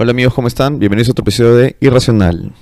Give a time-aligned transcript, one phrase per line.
[0.00, 0.78] Hola amigos, ¿cómo están?
[0.78, 2.52] Bienvenidos a otro episodio de Irracional.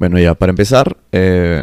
[0.00, 1.62] Bueno, ya, para empezar, eh,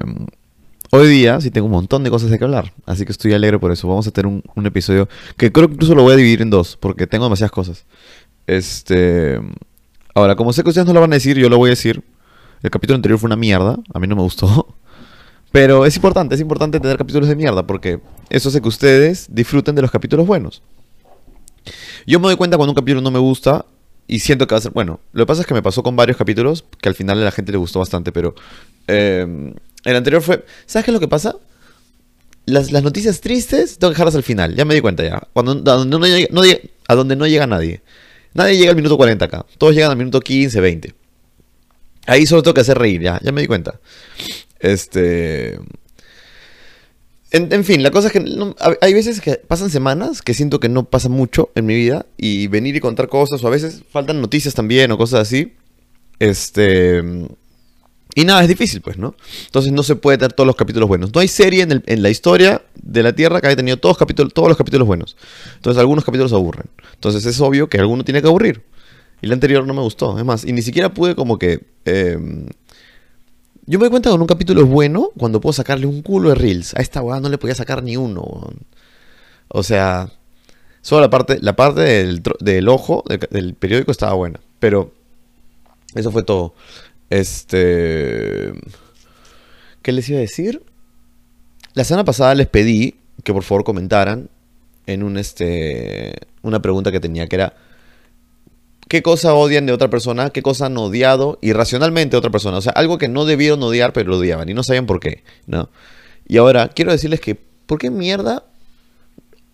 [0.92, 3.60] hoy día sí tengo un montón de cosas de que hablar, así que estoy alegre
[3.60, 3.90] por eso.
[3.90, 6.78] Vamos a tener un, episodio que creo que incluso lo voy a dividir en dos,
[6.78, 7.86] porque tengo demasiadas cosas.
[8.48, 9.42] Este.
[10.16, 12.02] Ahora, como sé que ustedes no lo van a decir, yo lo voy a decir.
[12.62, 14.78] El capítulo anterior fue una mierda, a mí no me gustó.
[15.54, 18.00] Pero es importante, es importante tener capítulos de mierda, porque
[18.32, 20.64] eso hace que ustedes disfruten de los capítulos buenos.
[22.08, 23.64] Yo me doy cuenta cuando un capítulo no me gusta
[24.08, 24.72] y siento que va a ser.
[24.72, 27.26] Bueno, lo que pasa es que me pasó con varios capítulos que al final a
[27.26, 28.34] la gente le gustó bastante, pero.
[28.88, 29.54] eh,
[29.86, 30.44] el anterior fue.
[30.66, 31.36] ¿Sabes qué es lo que pasa?
[32.48, 35.22] Las, las noticias tristes tengo que dejarlas al final, ya me di cuenta ya.
[35.34, 36.06] Cuando, a, donde no
[36.44, 37.84] llega, a donde no llega nadie.
[38.34, 39.46] Nadie llega al minuto 40 acá.
[39.60, 40.96] Todos llegan al minuto 15, 20.
[42.08, 43.80] Ahí solo tengo que hacer reír, ya, ya me di cuenta.
[44.64, 45.60] Este.
[47.32, 48.24] En, fin, la cosa es que
[48.82, 52.46] hay- veces que pasan semanas que siento que no pasa mucho en mi vida y
[52.46, 55.54] venir y contar cosas o a veces faltan noticias también o cosas así.
[56.20, 57.04] Este.
[58.16, 59.16] Y nada, es difícil, pues, ¿no?
[59.48, 61.12] Entonces no se puede tener todos los capítulos buenos.
[61.14, 64.48] No hay serie en, la historia de la Tierra que haya tenido todos, capítulos, todos
[64.48, 65.18] los capítulos buenos.
[65.56, 66.68] Entonces algunos capítulos aburren.
[66.94, 68.62] Entonces es obvio que alguno tiene que aburrir.
[69.22, 70.18] Y el anterior no me gustó.
[70.20, 71.62] Es más, y ni siquiera pude como que...
[71.86, 72.46] eh,
[73.66, 76.36] yo me doy cuenta que un capítulo es bueno cuando puedo sacarle un culo de
[76.36, 76.76] reels.
[76.76, 78.52] A esta weá no le podía sacar ni uno.
[79.48, 80.12] O sea,
[80.82, 84.40] solo la parte, la parte del, del ojo del, del periódico estaba buena.
[84.60, 84.94] Pero
[85.96, 86.54] eso fue todo.
[87.10, 88.54] Este.
[89.82, 90.64] ¿Qué les iba a decir?
[91.74, 94.30] La semana pasada les pedí que por favor comentaran
[94.88, 96.14] en un este.
[96.42, 97.54] una pregunta que tenía que era.
[98.94, 100.30] ¿Qué cosa odian de otra persona?
[100.30, 102.58] ¿Qué cosa han odiado irracionalmente de otra persona?
[102.58, 105.24] O sea, algo que no debieron odiar, pero lo odiaban y no sabían por qué,
[105.48, 105.72] ¿no?
[106.28, 108.44] Y ahora quiero decirles que, ¿por qué mierda?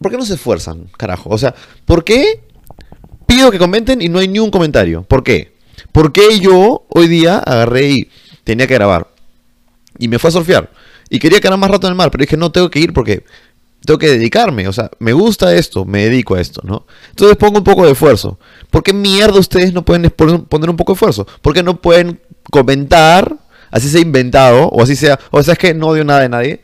[0.02, 1.30] ¿Por qué no se esfuerzan, carajo?
[1.30, 2.42] O sea, ¿por qué
[3.28, 5.04] pido que comenten y no hay ni un comentario?
[5.04, 5.54] ¿Por qué?
[5.94, 8.10] ¿Por qué yo hoy día agarré y
[8.44, 9.08] tenía que grabar?
[10.00, 10.70] Y me fue a surfear.
[11.10, 13.24] Y quería quedar más rato en el mar, pero dije, no, tengo que ir porque
[13.86, 14.68] tengo que dedicarme.
[14.68, 16.86] O sea, me gusta esto, me dedico a esto, ¿no?
[17.10, 18.40] Entonces pongo un poco de esfuerzo.
[18.70, 21.28] ¿Por qué mierda ustedes no pueden poner un poco de esfuerzo?
[21.42, 22.20] ¿Por qué no pueden
[22.52, 23.36] comentar,
[23.72, 26.62] así sea inventado, o así sea, o sea, es que no odio nada de nadie,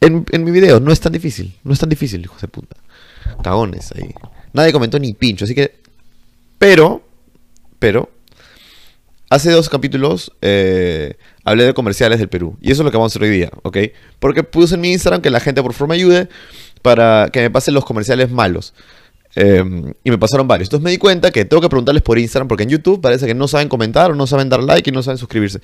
[0.00, 0.80] en, mi video?
[0.80, 2.76] No es tan difícil, no es tan difícil, hijos de puta.
[3.42, 4.14] Cagones ahí.
[4.52, 5.78] Nadie comentó ni pincho, así que...
[6.58, 7.02] Pero,
[7.78, 8.10] pero,
[9.30, 11.16] hace dos capítulos eh,
[11.48, 12.56] hablé de comerciales del Perú.
[12.60, 13.78] Y eso es lo que vamos a hacer hoy día, ¿ok?
[14.18, 16.28] Porque puse en mi Instagram que la gente por favor me ayude
[16.82, 18.74] para que me pasen los comerciales malos.
[19.34, 19.62] Eh,
[20.04, 20.68] y me pasaron varios.
[20.68, 23.34] Entonces me di cuenta que tengo que preguntarles por Instagram porque en YouTube parece que
[23.34, 25.60] no saben comentar o no saben dar like y no saben suscribirse.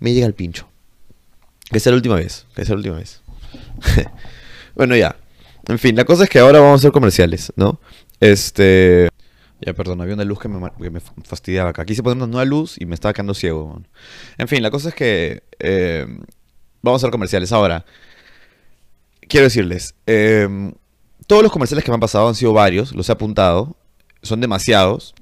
[0.00, 0.68] Me llega el pincho.
[1.70, 2.46] Que sea la última vez.
[2.54, 3.22] Que sea la última vez.
[4.74, 5.16] bueno, ya.
[5.68, 7.80] En fin, la cosa es que ahora vamos a hacer comerciales, ¿no?
[8.20, 9.08] Este...
[9.64, 11.84] Ya, perdón, había una luz que me, que me fa- fastidiaba acá.
[11.84, 13.80] Quise poner una nueva luz y me estaba quedando ciego.
[14.38, 16.06] En fin, la cosa es que eh,
[16.82, 17.52] vamos a hacer comerciales.
[17.52, 17.84] Ahora,
[19.28, 20.72] quiero decirles, eh,
[21.26, 23.76] todos los comerciales que me han pasado han sido varios, los he apuntado,
[24.22, 25.14] son demasiados.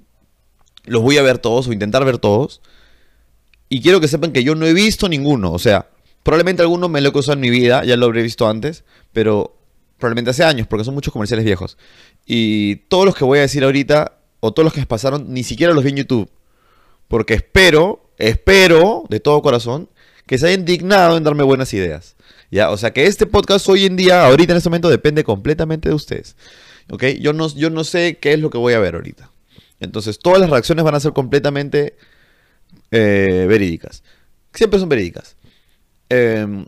[0.85, 2.63] Los voy a ver todos o intentar ver todos.
[3.69, 5.53] Y quiero que sepan que yo no he visto ninguno.
[5.53, 5.91] O sea,
[6.23, 9.55] probablemente alguno me lo he usado en mi vida, ya lo habré visto antes, pero
[9.99, 11.77] probablemente hace años, porque son muchos comerciales viejos.
[12.25, 15.73] Y todos los que voy a decir ahorita, o todos los que pasaron, ni siquiera
[15.73, 16.31] los vi en YouTube.
[17.09, 19.89] Porque espero, espero, de todo corazón,
[20.27, 22.17] que se hayan dignado en darme buenas ideas.
[22.51, 22.71] ¿Ya?
[22.71, 25.95] O sea, que este podcast hoy en día, ahorita en este momento, depende completamente de
[25.95, 26.37] ustedes.
[26.91, 27.05] ¿Ok?
[27.21, 29.31] Yo no, yo no sé qué es lo que voy a ver ahorita.
[29.79, 31.97] Entonces, todas las reacciones van a ser completamente
[32.91, 34.03] eh, verídicas.
[34.53, 35.37] Siempre son verídicas.
[36.09, 36.67] Em,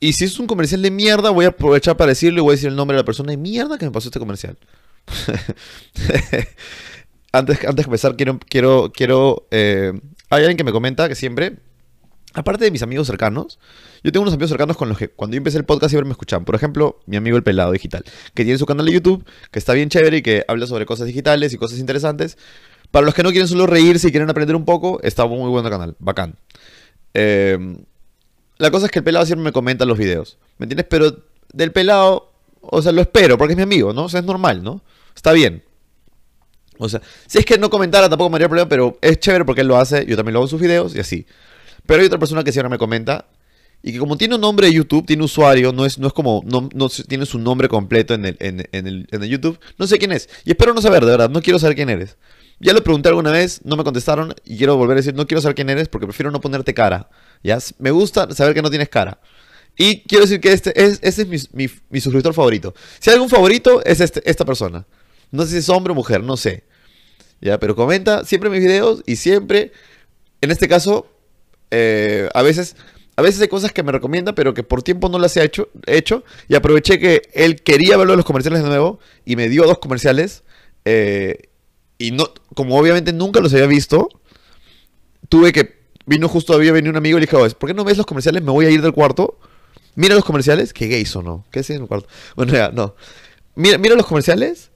[0.00, 2.56] y si es un comercial de mierda, voy a aprovechar para decirlo y voy a
[2.56, 4.58] decir el nombre de la persona de mierda que me pasó este comercial.
[7.32, 9.46] antes, antes de empezar, quiero, quiero, quiero.
[9.50, 9.92] eh,
[10.30, 11.58] hay alguien que me comenta que siempre,
[12.34, 13.58] aparte de mis amigos cercanos,
[14.02, 16.12] yo tengo unos amigos cercanos con los que cuando yo empecé el podcast siempre me
[16.12, 16.44] escuchan.
[16.44, 18.04] Por ejemplo, mi amigo el Pelado Digital,
[18.34, 21.06] que tiene su canal de YouTube, que está bien chévere y que habla sobre cosas
[21.06, 22.36] digitales y cosas interesantes.
[22.90, 25.68] Para los que no quieren solo reírse y quieren aprender un poco, está muy buen
[25.68, 26.36] canal, bacán.
[27.14, 27.58] Eh,
[28.58, 30.38] la cosa es que el pelado siempre me comenta los videos.
[30.58, 30.86] ¿Me entiendes?
[30.88, 34.04] Pero del pelado, o sea, lo espero porque es mi amigo, ¿no?
[34.04, 34.82] O sea, es normal, ¿no?
[35.16, 35.64] Está bien.
[36.78, 39.62] O sea, si es que no comentara tampoco me haría problema, pero es chévere porque
[39.62, 41.26] él lo hace, yo también lo hago en sus videos y así.
[41.86, 43.26] Pero hay otra persona que siempre me comenta
[43.82, 46.42] y que como tiene un nombre de YouTube, tiene usuario, no es, no es como,
[46.44, 49.98] no, no tiene su nombre completo en el, en, el, en el YouTube, no sé
[49.98, 50.28] quién es.
[50.44, 52.16] Y espero no saber, de verdad, no quiero saber quién eres.
[52.58, 55.40] Ya lo pregunté alguna vez, no me contestaron y quiero volver a decir, no quiero
[55.40, 57.08] saber quién eres porque prefiero no ponerte cara.
[57.42, 57.58] ¿ya?
[57.78, 59.20] Me gusta saber que no tienes cara.
[59.78, 62.74] Y quiero decir que este es, es mi, mi- mi suscriptor favorito.
[62.98, 64.86] Si hay algún favorito, es este- esta persona.
[65.30, 66.64] No sé si es hombre o mujer, no sé.
[67.40, 69.72] Ya, pero comenta siempre mis videos y siempre,
[70.40, 71.06] en este caso,
[71.70, 72.76] eh, a veces,
[73.16, 75.68] a veces hay cosas que me recomienda, pero que por tiempo no las he hecho,
[75.86, 76.24] hecho.
[76.48, 80.42] Y aproveché que él quería verlo los comerciales de nuevo y me dio dos comerciales.
[80.84, 81.48] eh,
[81.98, 84.08] y no, como obviamente nunca los había visto,
[85.28, 85.76] tuve que,
[86.06, 88.06] vino justo, había venido un amigo y le dije, "Oye, ¿por qué no ves los
[88.06, 88.42] comerciales?
[88.42, 89.38] Me voy a ir del cuarto.
[89.94, 92.06] Mira los comerciales, que gay o no, ¿qué hacen en el cuarto?
[92.36, 92.94] Bueno, no.
[93.54, 94.70] Mira, mira los comerciales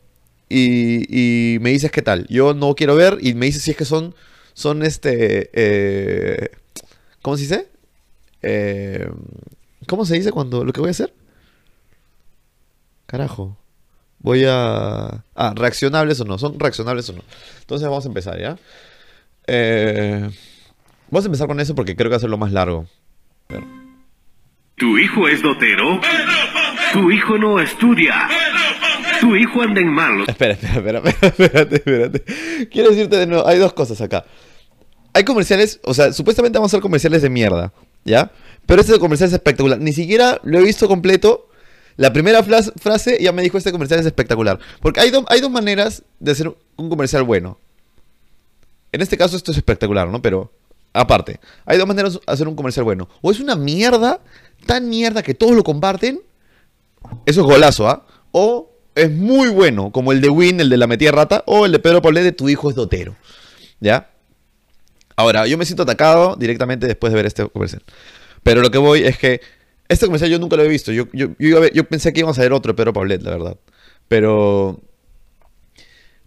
[0.50, 2.26] y, y me dices qué tal.
[2.29, 4.14] Yo no quiero ver y me dices si es que son,
[4.52, 6.50] son este, eh,
[7.23, 7.69] ¿cómo se dice?
[8.43, 9.08] Eh,
[9.87, 11.14] ¿Cómo se dice cuando lo que voy a hacer?
[13.06, 13.56] Carajo.
[14.19, 15.25] Voy a...
[15.35, 16.37] Ah, reaccionables o no.
[16.37, 17.23] ¿Son reaccionables o no?
[17.61, 18.58] Entonces vamos a empezar, ¿ya?
[19.47, 20.29] Eh,
[21.11, 22.87] vamos a empezar con eso porque creo que va a ser lo más largo.
[24.76, 26.00] ¿Tu hijo es dotero?
[26.93, 28.29] ¿Tu hijo no estudia?
[29.20, 30.28] ¿Tu hijo anda en malos?
[30.28, 32.25] Espera, espera, espera, espérate, espérate.
[32.70, 34.25] Quiero decirte de nuevo, hay dos cosas acá.
[35.12, 37.72] Hay comerciales, o sea, supuestamente vamos a hacer comerciales de mierda,
[38.05, 38.31] ¿ya?
[38.67, 39.81] Pero este comercial es espectacular.
[39.81, 41.49] Ni siquiera lo he visto completo.
[41.96, 44.58] La primera frase ya me dijo este comercial es espectacular.
[44.81, 47.58] Porque hay dos maneras de hacer un comercial bueno.
[48.93, 50.23] En este caso esto es espectacular, ¿no?
[50.23, 50.52] Pero
[50.93, 53.08] aparte, hay dos maneras de hacer un comercial bueno.
[53.20, 54.20] O es una mierda,
[54.66, 56.20] tan mierda que todos lo comparten.
[57.26, 58.06] Eso es golazo, ¿ah?
[58.32, 61.72] O es muy bueno, como el de Win, el de la metida rata, o el
[61.72, 63.16] de Pedro de tu hijo es dotero.
[63.81, 64.10] ¿Ya?
[65.16, 67.82] Ahora, yo me siento atacado directamente después de ver este comercial.
[68.42, 69.40] Pero lo que voy es que
[69.88, 70.92] este comercial yo nunca lo he visto.
[70.92, 73.56] Yo, yo, yo pensé que íbamos a ver otro de Pedro Paulet, la verdad.
[74.08, 74.81] Pero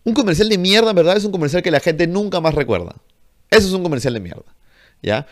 [0.04, 2.95] un comercial de mierda, en verdad, es un comercial que la gente nunca más recuerda.
[3.50, 4.56] Eso es un comercial de mierda.
[5.01, 5.27] ¿Ya?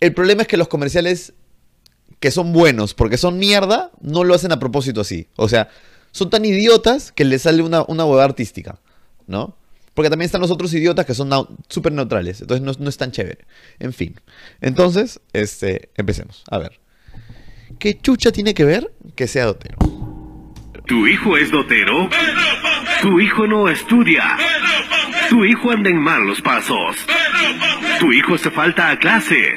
[0.00, 1.32] El problema es que los comerciales
[2.20, 5.28] que son buenos porque son mierda, no lo hacen a propósito así.
[5.36, 5.68] O sea,
[6.18, 8.78] son tan idiotas que les sale una, una artística,
[9.26, 9.56] ¿no?
[9.94, 11.30] Porque también están los otros idiotas que son
[11.68, 12.40] súper neutrales.
[12.40, 13.46] Entonces no, no es tan chévere.
[13.78, 14.14] En fin.
[14.60, 16.44] Entonces, este, empecemos.
[16.50, 16.78] A ver.
[17.78, 19.78] ¿Qué chucha tiene que ver que sea dotero?
[20.86, 22.08] ¿Tu hijo es dotero?
[23.02, 24.36] ¿Tu hijo no estudia?
[25.28, 26.96] ¿Tu hijo anda en malos pasos?
[28.00, 29.56] ¿Tu hijo se falta a clase?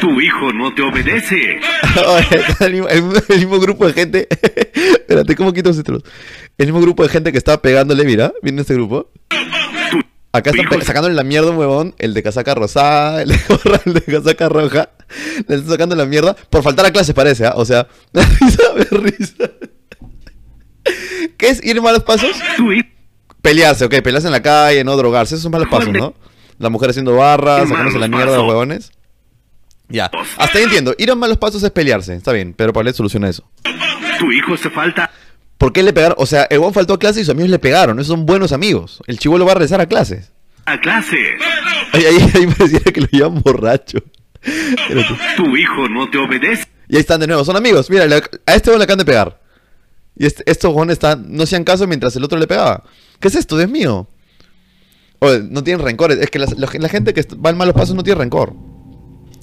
[0.00, 1.58] ¿Tu hijo no te obedece?
[2.60, 4.28] El, mismo, el mismo- el mismo grupo de gente.
[4.74, 6.02] Espérate, ¿cómo quito los títulos?
[6.56, 8.32] El mismo grupo de gente que estaba pegándole, mira.
[8.42, 9.10] Miren este grupo.
[9.90, 10.00] ¿Tu,
[10.32, 13.94] Acá están sacándole la mierda un huevón, el de casaca rosada, el de gorra, el
[13.94, 14.90] de casaca roja.
[15.48, 17.54] Le están sacando la mierda por faltar a clases, parece, ¿ah?
[17.56, 19.50] O sea, me risa, me risa.
[21.36, 22.30] ¿Qué es ir malos pasos?
[23.42, 26.14] Pelearse, ok, pelearse en la calle, no drogarse, esos son malos pasos, ¿no?
[26.58, 28.48] La mujer haciendo barras, sacándose la mierda pasos.
[28.48, 28.90] huevones.
[29.88, 30.94] Ya, hasta ahí entiendo.
[30.98, 33.48] Ir a malos pasos es pelearse, está bien, pero Pablet soluciona eso.
[34.18, 35.10] tu hijo se falta
[35.58, 36.16] ¿Por qué le pegaron?
[36.20, 38.52] O sea, el huevón faltó a clase y sus amigos le pegaron, esos son buenos
[38.52, 39.00] amigos.
[39.08, 40.30] El chivolo va a regresar a clases.
[40.66, 41.16] a clase.
[41.92, 43.98] Ahí, ahí, ahí pareciera que lo llevan borracho.
[45.36, 46.64] Tu hijo no te obedece.
[46.88, 47.90] Y ahí están de nuevo, son amigos.
[47.90, 49.40] Mira, a este huevón le acaban de pegar.
[50.16, 52.84] Y este, estos huevones están, no hacían caso mientras el otro le pegaba.
[53.18, 54.06] ¿Qué es esto, Dios mío?
[55.18, 56.18] Oye, no tienen rencores.
[56.18, 58.54] Es que la, la gente que va en malos pasos no tiene rencor.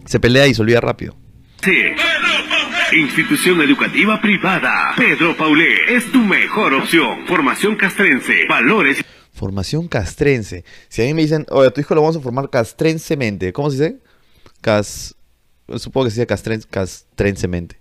[0.05, 1.15] Se pelea y se olvida rápido.
[1.63, 1.81] Sí.
[2.93, 4.93] Institución educativa privada.
[4.95, 7.25] Pedro Paulé es tu mejor opción.
[7.27, 8.45] Formación castrense.
[8.47, 10.63] Valores Formación castrense.
[10.87, 13.51] Si a mí me dicen, oye, a tu hijo lo vamos a formar castrensemente.
[13.51, 13.99] ¿Cómo se dice?
[14.61, 15.15] Cas...
[15.75, 16.61] Supongo que se dice castren...
[16.69, 17.79] castrensemente.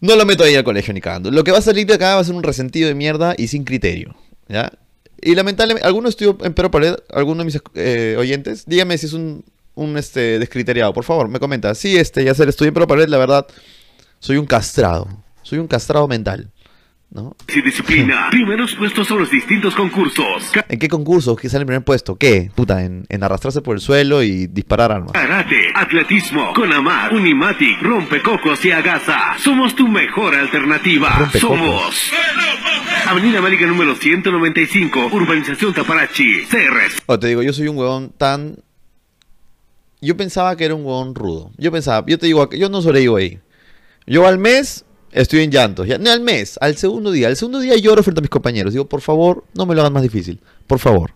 [0.00, 1.30] No lo meto ahí al colegio ni cagando.
[1.30, 3.48] Lo que va a salir de acá va a ser un resentido de mierda y
[3.48, 4.16] sin criterio.
[4.48, 4.72] ¿Ya?
[5.20, 9.12] Y lamentablemente, alguno estudió en Pedro Pared, alguno de mis eh, oyentes, dígame si es
[9.14, 9.44] un,
[9.78, 11.74] un este, descriteriado, por favor, me comenta.
[11.74, 13.46] Sí, este, ya sé, estudié en Pedro Pared, la verdad,
[14.18, 15.08] soy un castrado.
[15.42, 16.50] Soy un castrado mental.
[17.10, 17.34] ¿No?
[17.48, 18.28] y disciplina.
[18.30, 20.52] Primeros puestos a los distintos concursos.
[20.68, 22.16] ¿En qué concurso que sale en primer puesto?
[22.16, 22.50] ¿Qué?
[22.54, 25.12] Puta, en, en arrastrarse por el suelo y disparar armas.
[25.12, 29.38] Karate, atletismo, Conamar, Unimatic, Rompecocos y Agaza.
[29.38, 31.30] Somos tu mejor alternativa.
[31.32, 32.12] Somos
[33.06, 37.02] Avenida América número 195, Urbanización Taparachi, CRS.
[37.06, 38.56] O te digo, yo soy un huevón tan...
[40.00, 41.50] Yo pensaba que era un huevón rudo.
[41.56, 43.40] Yo pensaba, yo te digo, yo no sobrevivo ahí.
[44.06, 45.86] Yo al mes estoy en llantos.
[45.88, 47.28] Ya, no al mes, al segundo día.
[47.28, 48.72] Al segundo día lloro frente a mis compañeros.
[48.72, 50.40] Digo, por favor, no me lo hagan más difícil.
[50.66, 51.12] Por favor.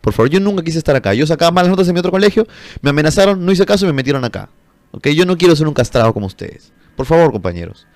[0.00, 1.14] Por favor, yo nunca quise estar acá.
[1.14, 2.46] Yo sacaba malas notas en mi otro colegio,
[2.82, 4.50] me amenazaron, no hice caso y me metieron acá.
[4.90, 5.08] ¿Ok?
[5.08, 6.72] Yo no quiero ser un castrado como ustedes.
[6.96, 7.86] Por favor, compañeros.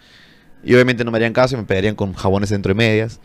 [0.65, 3.21] Y obviamente no me harían caso y me pegarían con jabones dentro de medias.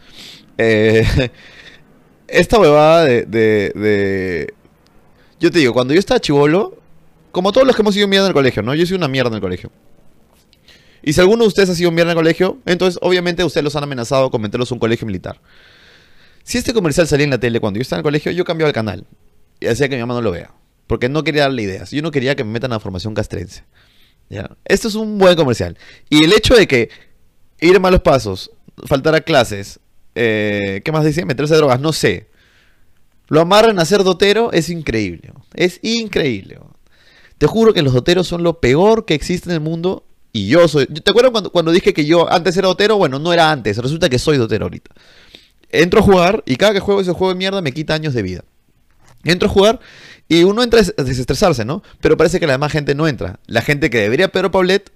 [0.58, 1.06] Eh,
[2.28, 4.54] esta huevada de, de, de-
[5.40, 6.78] Yo te digo, cuando yo estaba chivolo,
[7.34, 8.76] como todos los que hemos sido mierda en el colegio, ¿no?
[8.76, 9.72] Yo soy una mierda en el colegio.
[11.02, 13.76] Y si alguno de ustedes ha sido mierda en el colegio, entonces obviamente ustedes los
[13.76, 15.42] han amenazado con meterlos a un colegio militar.
[16.44, 18.68] Si este comercial salía en la tele cuando yo estaba en el colegio, yo cambiaba
[18.70, 19.08] el canal.
[19.60, 20.54] Y hacía que mi mamá no lo vea.
[20.86, 21.90] Porque no quería darle ideas.
[21.90, 23.64] Yo no quería que me metan a formación castrense.
[24.30, 24.56] ¿Ya?
[24.64, 25.76] Esto es un buen comercial.
[26.12, 26.90] Y el hecho de que
[27.62, 28.52] ir a malos pasos,
[28.86, 29.80] faltar a clases,
[30.14, 31.26] eh, ¿qué más dice?
[31.26, 32.28] Meterse a drogas, no sé.
[33.28, 35.34] Lo amarran a ser dotero, es increíble.
[35.56, 36.60] Es increíble.
[37.44, 40.06] Te juro que los doteros son lo peor que existe en el mundo.
[40.32, 40.86] Y yo soy.
[40.86, 42.96] ¿Te acuerdas cuando, cuando dije que yo antes era dotero?
[42.96, 43.78] Bueno, no era antes.
[43.80, 44.92] Resulta que soy dotero ahorita.
[45.70, 48.22] Entro a jugar y cada que juego ese juego de mierda me quita años de
[48.22, 48.46] vida.
[49.26, 49.82] Entro a jugar
[50.30, 51.84] y uno entra a desestresarse, ¿no?
[52.00, 53.42] Pero parece que la demás gente no entra.
[53.46, 54.90] La gente que debería Pedro Paulet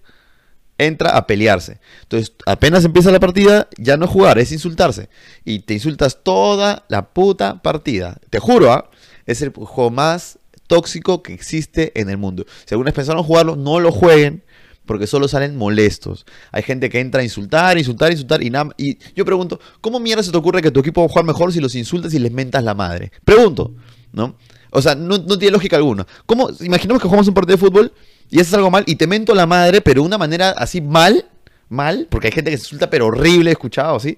[0.77, 1.81] entra a pelearse.
[2.03, 5.09] Entonces, apenas empieza la partida, ya no es jugar, es insultarse.
[5.43, 8.21] Y te insultas toda la puta partida.
[8.29, 8.89] Te juro, ¿ah?
[9.25, 12.45] Es el juego más tóxico que existe en el mundo.
[12.65, 14.43] Si algunos pensaron jugarlo, no lo jueguen.
[14.85, 16.25] Porque solo salen molestos.
[16.53, 18.69] Hay gente que entra a insultar, insultar, insultar y nada.
[18.77, 21.51] Y yo pregunto, ¿cómo mierda se te ocurre que tu equipo va a jugar mejor
[21.51, 23.11] si los insultas y les mentas la madre?
[23.25, 23.75] Pregunto,
[24.13, 24.37] ¿no?
[24.71, 26.07] O sea, no, tiene lógica alguna.
[26.25, 26.49] ¿Cómo?
[26.61, 27.93] Imaginemos que jugamos un partido de fútbol
[28.29, 31.25] y haces algo mal y te mento la madre, pero de una manera así mal,
[31.69, 34.17] mal, porque hay gente que se insulta pero horrible, escuchado, ¿sí?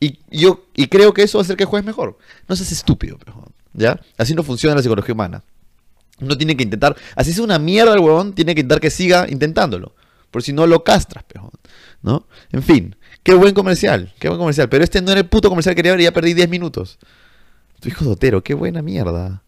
[0.00, 2.18] Y yo y creo que eso va a hacer que juegues mejor.
[2.48, 3.18] No seas estúpido,
[3.72, 4.00] ¿ya?
[4.16, 5.42] Así no funciona la psicología humana.
[6.20, 9.26] Uno tiene que intentar, así es una mierda el huevón, tiene que intentar que siga
[9.28, 9.94] intentándolo.
[10.30, 11.50] Por si no lo castras, pejón.
[12.02, 12.26] ¿No?
[12.52, 14.68] En fin, qué buen comercial, qué buen comercial.
[14.68, 16.98] Pero este no era el puto comercial que quería ver y ya perdí 10 minutos.
[17.80, 19.42] Tu hijo dotero, qué buena mierda.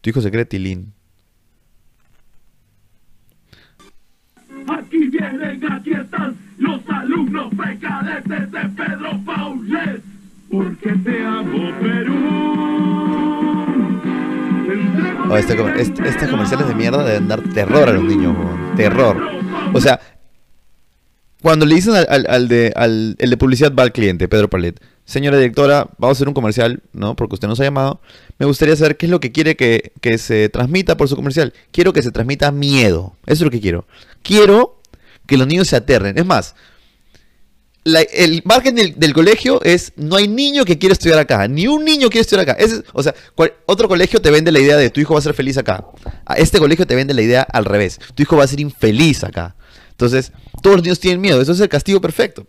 [0.00, 0.92] Tu hijo se cree tilín.
[4.68, 10.02] Aquí vienen, aquí están los alumnos pecadetes de Pedro Paulet.
[10.50, 13.25] Porque te amo, Perú.
[15.28, 18.36] Oh, este, este, estos comerciales de mierda deben dar terror a los niños,
[18.76, 19.16] terror.
[19.72, 20.00] O sea,
[21.42, 25.36] cuando le dicen al, de, al el de publicidad va al cliente, Pedro Palet, señora
[25.36, 27.16] directora, vamos a hacer un comercial, ¿no?
[27.16, 28.00] Porque usted nos ha llamado.
[28.38, 31.52] Me gustaría saber qué es lo que quiere que, que se transmita por su comercial.
[31.72, 33.16] Quiero que se transmita miedo.
[33.26, 33.86] Eso es lo que quiero.
[34.22, 34.80] Quiero
[35.26, 36.16] que los niños se aterren.
[36.18, 36.54] Es más,
[37.94, 42.08] el margen del, colegio es no hay niño que quiera estudiar acá, ni un niño
[42.08, 42.56] quiere estudiar acá.
[42.92, 43.14] o sea,
[43.66, 45.84] otro colegio te vende la idea de tu hijo va a ser feliz acá.
[46.24, 48.00] A este colegio te vende la idea al revés.
[48.14, 49.54] Tu hijo va a ser infeliz acá.
[49.90, 51.40] Entonces, todos los niños tienen miedo.
[51.40, 52.46] Eso es el castigo perfecto.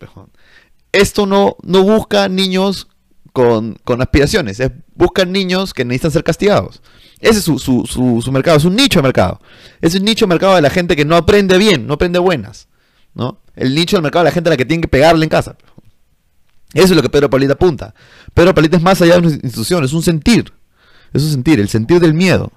[0.92, 2.88] Esto no, no busca niños
[3.32, 4.60] con, aspiraciones.
[4.60, 6.82] Es, buscan niños que necesitan ser castigados.
[7.20, 8.58] Ese es su, su mercado.
[8.58, 9.40] Es un nicho de mercado.
[9.82, 12.68] Es un nicho de mercado de la gente que no aprende bien, no aprende buenas.
[13.18, 13.40] ¿no?
[13.58, 15.58] El nicho del mercado la gente a la que tienen que pegarle en casa.
[16.74, 17.94] Eso es lo que Pedro Paulita apunta.
[18.34, 20.54] Pedro Paulita es más allá de una institución, es un sentir.
[21.14, 22.52] Es un sentir, el sentir del miedo.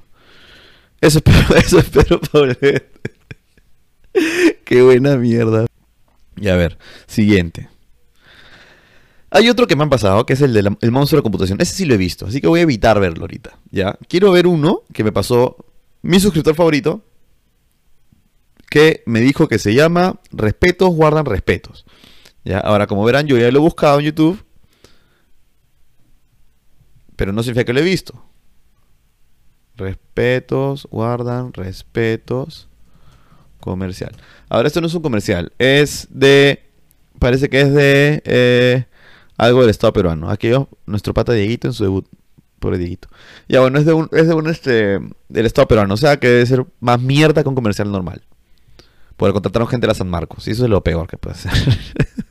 [1.00, 2.20] Eso es Pedro, eso es Pedro.
[4.64, 5.66] Qué buena mierda.
[6.36, 7.68] Y a ver, siguiente.
[9.30, 11.60] Hay otro que me han pasado, que es el del monstruo de computación.
[11.60, 13.58] Ese sí lo he visto, así que voy a evitar verlo ahorita.
[13.70, 13.96] ¿ya?
[14.08, 15.56] Quiero ver uno que me pasó
[16.02, 17.04] mi suscriptor favorito,
[18.70, 21.84] que me dijo que se llama Respetos guardan respetos.
[22.44, 22.60] ¿Ya?
[22.60, 24.42] Ahora, como verán, yo ya lo he buscado en YouTube,
[27.16, 28.24] pero no significa que lo he visto.
[29.76, 32.68] Respetos guardan respetos
[33.60, 34.12] comercial.
[34.48, 36.62] Ahora, esto no es un comercial, es de.
[37.18, 38.84] Parece que es de eh,
[39.36, 40.30] algo del Estado peruano.
[40.30, 40.50] Aquí
[40.86, 42.06] nuestro pata Dieguito en su debut.
[42.60, 43.08] Pobre Dieguito.
[43.48, 45.94] Ya bueno, es de un, es de un este, del Estado peruano.
[45.94, 48.22] O sea que debe ser más mierda que un comercial normal.
[49.20, 50.48] Porque contrataron gente de la San Marcos.
[50.48, 51.52] Y eso es lo peor que puede ser.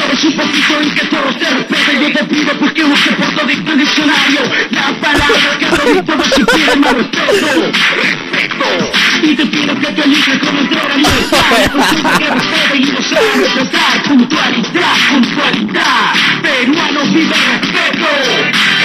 [0.00, 3.14] Te quieres un poquito en que todo se respete, yo te pido pues que busques
[3.16, 4.40] por todo el diccionario
[4.70, 5.66] la palabra que
[6.02, 7.72] todo si quieres más respeto.
[8.02, 8.92] Respeto.
[9.22, 13.34] Y te pido que te eliges como entrar al estado, que respete y no sabe
[13.36, 14.02] respetar.
[14.04, 16.14] Puntualidad, puntualidad.
[16.42, 18.08] Peruanos vive respeto.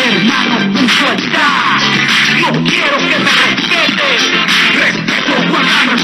[0.06, 1.80] Hermanos, puntualidad.
[2.40, 4.22] Yo quiero que me respetes.
[4.74, 5.96] Respeto, guarda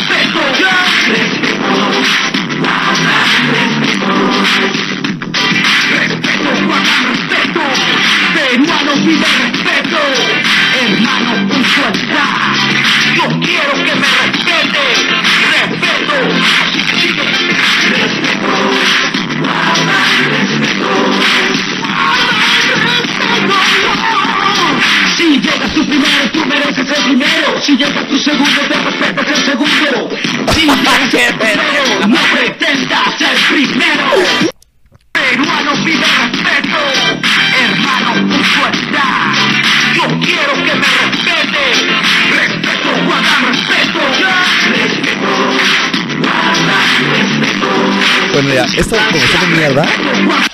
[48.65, 49.85] Esta conversación de mierda,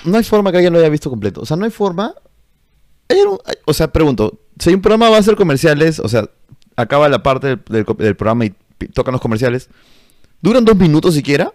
[0.06, 1.42] no hay forma que alguien lo haya visto completo.
[1.42, 2.14] O sea, no hay forma.
[3.66, 6.30] O sea, pregunto, si un programa va a ser comerciales, o sea,
[6.76, 7.86] acaba la parte del,
[8.16, 8.54] programa y
[8.94, 9.70] tocan los comerciales,
[10.42, 11.54] duran dos minutos siquiera.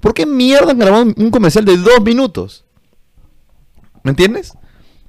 [0.00, 2.64] ¿Por qué mierda han grabado un- un comercial de dos minutos?
[4.02, 4.52] ¿Me entiendes?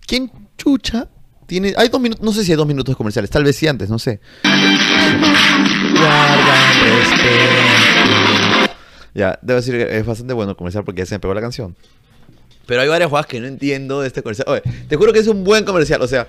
[0.06, 1.08] ¿Quién chucha
[1.46, 1.74] tiene...
[1.78, 3.90] Hay dos minutos, no sé si hay dos minutos de comerciales, tal vez sí antes,
[3.90, 4.20] no sé.
[5.94, 7.87] Guarda respeto.
[9.18, 11.42] Ya, debo decir que es bastante bueno el comercial porque ya se me pegó la
[11.42, 11.76] canción.
[12.68, 14.62] Pero hay varias jugadas que no entiendo de este comercial.
[14.88, 16.04] Te juro que es un buen comercial.
[16.04, 16.28] O sea,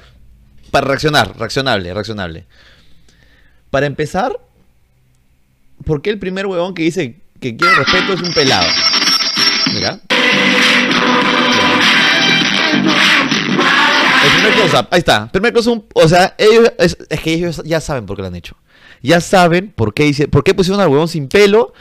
[0.71, 2.47] para reaccionar, reaccionable, reaccionable.
[3.69, 4.41] Para empezar,
[5.85, 8.67] ¿por qué el primer huevón que dice que quiere respeto es un pelado?
[9.75, 10.01] Mira.
[14.25, 15.31] El primer close-up, ahí está.
[15.31, 18.35] Primer close-up, o sea, ellos, es, es que ellos ya saben por qué lo han
[18.35, 18.57] hecho.
[19.03, 21.75] Ya saben por qué, hice, por qué pusieron al huevón sin pelo,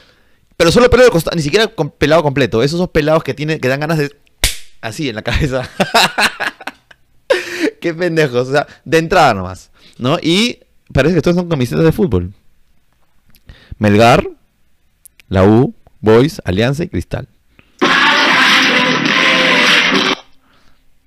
[0.58, 2.64] pero solo pelo de costado, ni siquiera con pelado completo.
[2.64, 4.16] Esos son pelados que, tiene, que dan ganas de...
[4.82, 5.70] Así en la cabeza.
[7.82, 9.70] qué pendejos, o sea, de entrada nomás.
[10.00, 10.18] ¿No?
[10.20, 10.60] Y
[10.92, 12.34] parece que estos son camisetas de fútbol.
[13.78, 14.28] Melgar,
[15.30, 17.28] la U, Boys, Alianza y Cristal.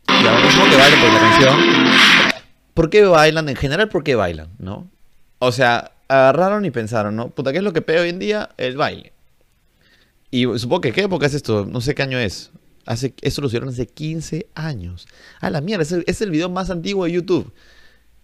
[0.08, 1.56] Y ahora mismo que bailan por la canción.
[2.74, 3.48] ¿Por qué bailan?
[3.48, 4.48] En general, ¿por qué bailan?
[4.58, 4.88] ¿No?
[5.40, 7.30] O sea, agarraron y pensaron, ¿no?
[7.30, 8.50] Puta, ¿qué es lo que pega hoy en día?
[8.56, 9.12] El baile.
[10.30, 11.66] Y supongo que, ¿qué época es esto?
[11.66, 12.50] No sé qué año es.
[12.86, 15.06] Hace, eso lo hicieron hace 15 años.
[15.40, 17.52] A la mierda, es el, es el video más antiguo de YouTube.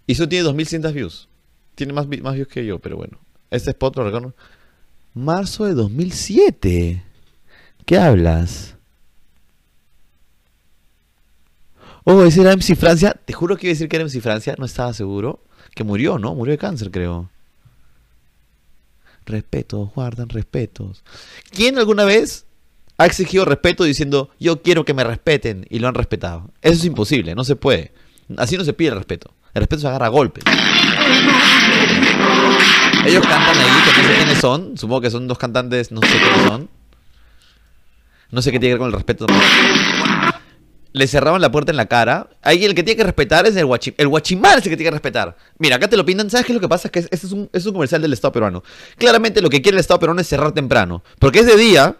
[0.06, 1.28] Y eso tiene 2100 views.
[1.74, 3.18] Tiene más, más views que yo, pero bueno.
[3.50, 4.38] Este spot lo reconozco.
[5.14, 7.02] Marzo de 2007.
[7.84, 8.76] ¿Qué hablas?
[12.04, 13.14] Oh, ese era MC Francia.
[13.24, 14.54] Te juro que iba a decir que era MC Francia.
[14.58, 15.42] No estaba seguro.
[15.74, 16.34] Que murió, ¿no?
[16.34, 17.30] Murió de cáncer, creo.
[19.26, 21.02] Respetos, guardan respetos.
[21.50, 22.46] ¿Quién alguna vez
[22.96, 26.50] ha exigido respeto diciendo yo quiero que me respeten y lo han respetado?
[26.62, 27.92] Eso es imposible, no se puede.
[28.36, 29.34] Así no se pide el respeto.
[29.52, 30.44] El respeto se agarra a golpes.
[33.06, 34.78] Ellos cantan ahí, que no sé quiénes son.
[34.78, 36.68] Supongo que son dos cantantes, no sé quiénes son.
[38.30, 39.26] No sé qué tiene que ver con el respeto.
[40.96, 42.30] Le cerraban la puerta en la cara.
[42.40, 43.96] Ahí el que tiene que respetar es el guachimán.
[43.98, 45.36] El guachimán es el que tiene que respetar.
[45.58, 46.30] Mira, acá te lo pintan.
[46.30, 46.88] ¿Sabes qué es lo que pasa?
[46.88, 48.64] Es que este es un, es un comercial del Estado peruano.
[48.96, 51.04] Claramente lo que quiere el Estado peruano es cerrar temprano.
[51.18, 51.96] Porque es de día.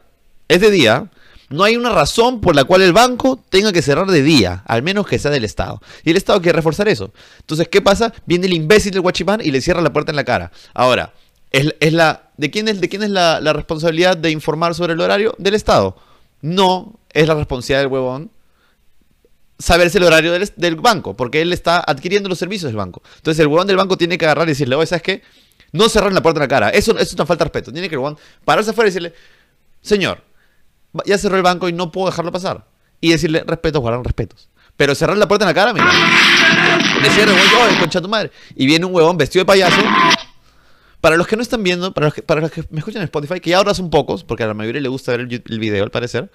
[0.48, 1.10] Es de día.
[1.50, 4.82] No hay una razón por la cual el banco tenga que cerrar de día, al
[4.82, 5.82] menos que sea del Estado.
[6.02, 7.12] Y el Estado quiere reforzar eso.
[7.40, 8.14] Entonces, ¿qué pasa?
[8.24, 10.52] Viene el imbécil del guachimán y le cierra la puerta en la cara.
[10.72, 11.12] Ahora,
[11.50, 14.94] es, es la, ¿de quién es, de quién es la, la responsabilidad de informar sobre
[14.94, 15.34] el horario?
[15.36, 15.98] Del Estado.
[16.40, 18.30] No es la responsabilidad del huevón
[19.58, 23.02] saberse el horario del, del banco, porque él está adquiriendo los servicios del banco.
[23.16, 25.22] Entonces el huevón del banco tiene que agarrar y decirle, oye, ¿sabes qué?
[25.72, 26.68] No cerrar la puerta en la cara.
[26.70, 27.72] Eso, eso es una falta de respeto.
[27.72, 29.14] Tiene que el huevón pararse afuera y decirle,
[29.80, 30.22] señor,
[31.04, 32.64] ya cerró el banco y no puedo dejarlo pasar.
[33.00, 34.48] Y decirle, respetos, guardan respetos.
[34.76, 35.86] Pero cerrar la puerta en la cara, mira.
[37.02, 38.30] Le cierra el huevón, "Oye, concha tu madre.
[38.54, 39.80] Y viene un huevón vestido de payaso.
[41.00, 43.04] Para los que no están viendo, para los que, para los que me escuchan en
[43.04, 45.84] Spotify, que ya ahora son pocos, porque a la mayoría le gusta ver el video,
[45.84, 46.30] al parecer.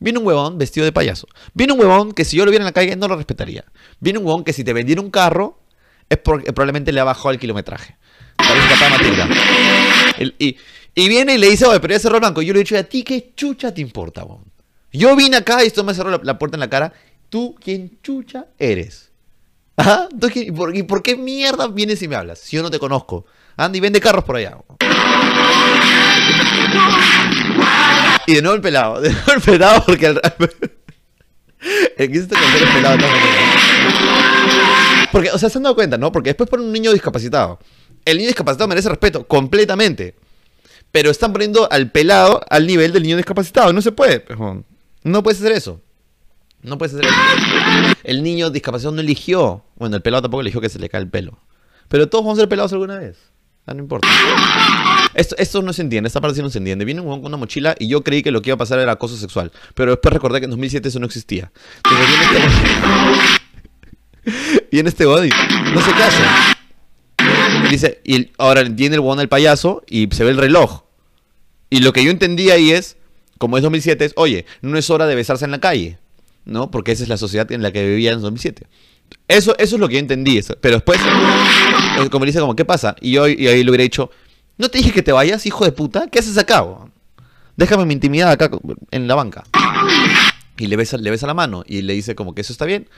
[0.00, 1.26] Viene un huevón vestido de payaso.
[1.54, 3.64] Viene un huevón que si yo lo viera en la calle no lo respetaría.
[4.00, 5.58] Viene un huevón que si te vendiera un carro
[6.08, 7.96] es porque probablemente le ha bajado el kilometraje.
[10.18, 10.56] El- y,
[10.94, 12.42] y viene y le dice, oye, pero ya cerró el banco.
[12.42, 14.44] Yo le he dicho, ¿a ti qué chucha te importa, huevón?
[14.92, 16.92] Yo vine acá y esto me cerró la, la puerta en la cara.
[17.28, 19.10] ¿Tú quién chucha eres?
[19.76, 22.38] Ajá, ¿Tú quién- y, por, qué mierda vienes y me hablas?
[22.38, 23.26] Si yo no te conozco.
[23.56, 24.56] Anda y vende carros por allá.
[28.28, 29.00] Y de nuevo el pelado.
[29.00, 30.20] De nuevo el pelado porque el,
[31.96, 32.98] el pelado.
[32.98, 33.22] también.
[35.10, 36.12] Porque, o sea, se han dado cuenta, ¿no?
[36.12, 37.58] Porque después ponen un niño discapacitado.
[38.04, 40.14] El niño discapacitado merece respeto, completamente.
[40.92, 43.72] Pero están poniendo al pelado al nivel del niño discapacitado.
[43.72, 44.26] No se puede.
[45.04, 45.80] No puedes hacer eso.
[46.60, 47.16] No puedes hacer eso.
[48.04, 49.64] El niño discapacitado no eligió.
[49.76, 51.38] Bueno, el pelado tampoco eligió que se le cae el pelo.
[51.88, 53.16] Pero todos vamos a ser pelados alguna vez.
[53.68, 54.08] Ah, no importa.
[55.12, 56.86] Esto, esto no se entiende, esta parte no se entiende.
[56.86, 58.78] Viene un huevón con una mochila y yo creí que lo que iba a pasar
[58.78, 59.52] era acoso sexual.
[59.74, 61.52] Pero después recordé que en 2007 eso no existía.
[61.84, 62.38] Entonces viene este
[64.72, 65.28] Viene este body.
[65.74, 66.22] No sé qué hace.
[67.66, 70.84] Y dice, y ahora entiende el huevón al payaso y se ve el reloj.
[71.68, 72.96] Y lo que yo entendí ahí es,
[73.36, 75.98] como es 2007, es, oye, no es hora de besarse en la calle.
[76.46, 76.70] ¿No?
[76.70, 78.66] Porque esa es la sociedad en la que vivía en 2007.
[79.26, 80.38] Eso, eso es lo que yo entendí.
[80.38, 80.54] eso.
[80.60, 82.96] Pero después, eh, como dice, como, ¿qué pasa?
[83.00, 84.10] Y yo y ahí le hubiera dicho,
[84.56, 86.08] ¿no te dije que te vayas, hijo de puta?
[86.08, 86.62] ¿Qué haces acá?
[86.62, 86.92] weón?
[87.56, 88.50] Déjame mi intimidad acá
[88.90, 89.44] en la banca.
[90.56, 92.88] Y le besa, le besa la mano y le dice como que eso está bien.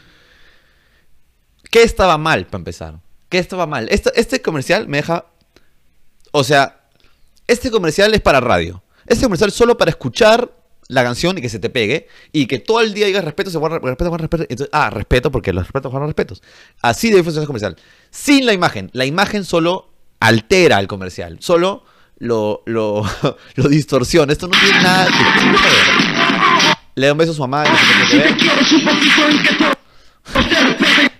[1.70, 3.00] ¿Qué estaba mal, para empezar?
[3.28, 3.88] ¿Qué estaba mal?
[3.90, 5.26] Este, este comercial me deja...
[6.32, 6.80] O sea,
[7.46, 8.82] este comercial es para radio.
[9.06, 10.52] Este comercial es solo para escuchar
[10.90, 12.08] la canción y que se te pegue.
[12.32, 14.68] Y que todo el día digas respeto, se guarda, respeto, respeto.
[14.72, 16.42] Ah, respeto porque los respetos guardan respetos.
[16.82, 17.76] Así debe funcionar el comercial.
[18.10, 18.90] Sin la imagen.
[18.92, 21.38] La imagen solo altera el comercial.
[21.40, 21.84] Solo
[22.18, 23.04] lo, lo,
[23.68, 24.32] distorsiona.
[24.32, 26.80] Esto no tiene nada que.
[26.96, 27.64] Le da un beso a su mamá.
[27.66, 29.80] y que que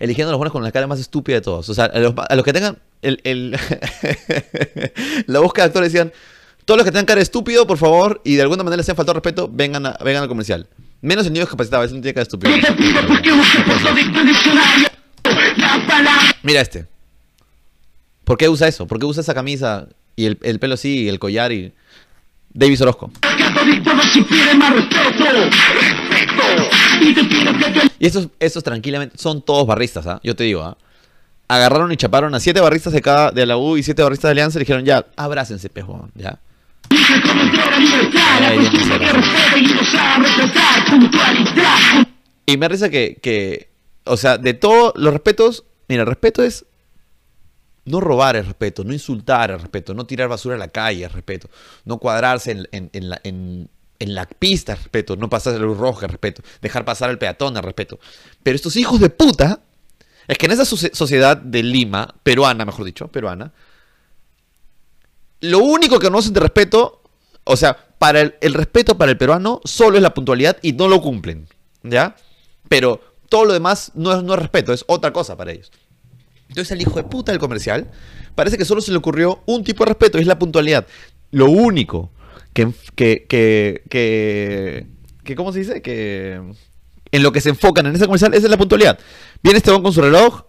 [0.01, 1.69] eligiendo a los buenos con la cara más estúpida de todos.
[1.69, 1.99] O sea, a
[2.35, 3.53] los, que tengan el, el-
[5.27, 6.13] la búsqueda de actores decían,
[6.71, 8.95] todos los que tengan cara de estúpido, por favor, y de alguna manera les haya
[8.95, 10.69] faltado respeto, vengan, a- vengan al comercial.
[11.01, 12.53] Menos el niño discapacitado, ese no tiene cara de estúpido.
[16.45, 16.87] Mira este.
[18.23, 18.87] ¿Por qué usa eso?
[18.87, 21.73] ¿Por qué usa esa camisa y el, el pelo así y el collar y...
[22.53, 23.11] Davis Orozco.
[27.99, 30.21] Y estos, estos tranquilamente son todos barristas, ¿ah?
[30.23, 30.77] Yo te digo, ¿ah?
[31.49, 34.33] Agarraron y chaparon a siete barristas de cada de la U y siete barristas de
[34.33, 36.39] Alianza y dijeron, ya, abrácense, pejón, ya.
[42.47, 43.71] Y me risa que, que,
[44.05, 46.65] o sea, de todos los respetos, mira, el respeto es
[47.85, 51.11] no robar el respeto, no insultar el respeto, no tirar basura a la calle el
[51.11, 51.49] respeto,
[51.85, 56.13] no cuadrarse en, en- en la, pista el respeto, no pasar la luz roja el
[56.13, 57.99] respeto, dejar pasar al peatón el respeto.
[58.43, 59.61] Pero estos hijos de puta,
[60.27, 63.53] es que en esa socie- sociedad de Lima, peruana, mejor dicho, peruana,
[65.41, 67.03] lo único que conocen de respeto,
[67.45, 71.01] o sea, para el, respeto para el peruano solo es la puntualidad y no lo
[71.01, 71.49] cumplen,
[71.83, 72.17] ¿ya?
[72.69, 75.71] Pero todo lo demás no es, no es respeto, es otra cosa para ellos.
[76.49, 77.91] Entonces al hijo de puta del comercial
[78.35, 80.87] parece que solo se le ocurrió un tipo de respeto y es la puntualidad.
[81.31, 82.11] Lo único
[82.53, 84.87] que, que, que,
[85.23, 85.83] que, ¿cómo se dice?
[85.83, 86.41] Que
[87.13, 88.99] en lo que se enfocan en ese comercial es en la puntualidad.
[89.43, 90.43] Viene este con su reloj,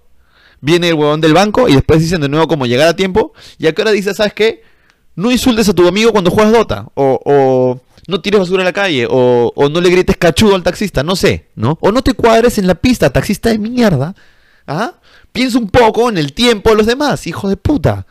[0.60, 3.68] viene el huevón del banco y después dicen de nuevo cómo llegar a tiempo y
[3.68, 4.71] a qué hora dice, ¿sabes qué?
[5.16, 8.74] No insultes a tu amigo cuando juegas Dota o, o no tires basura a la
[8.74, 11.78] calle o, no le grites cachudo al taxista, no sé, ¿no?
[11.82, 14.16] O no te cuadres en la pista, taxista de mierda.
[14.68, 14.94] ¿Ah?
[15.32, 18.06] Piensa un poco en el tiempo de los demás, hijo de puta.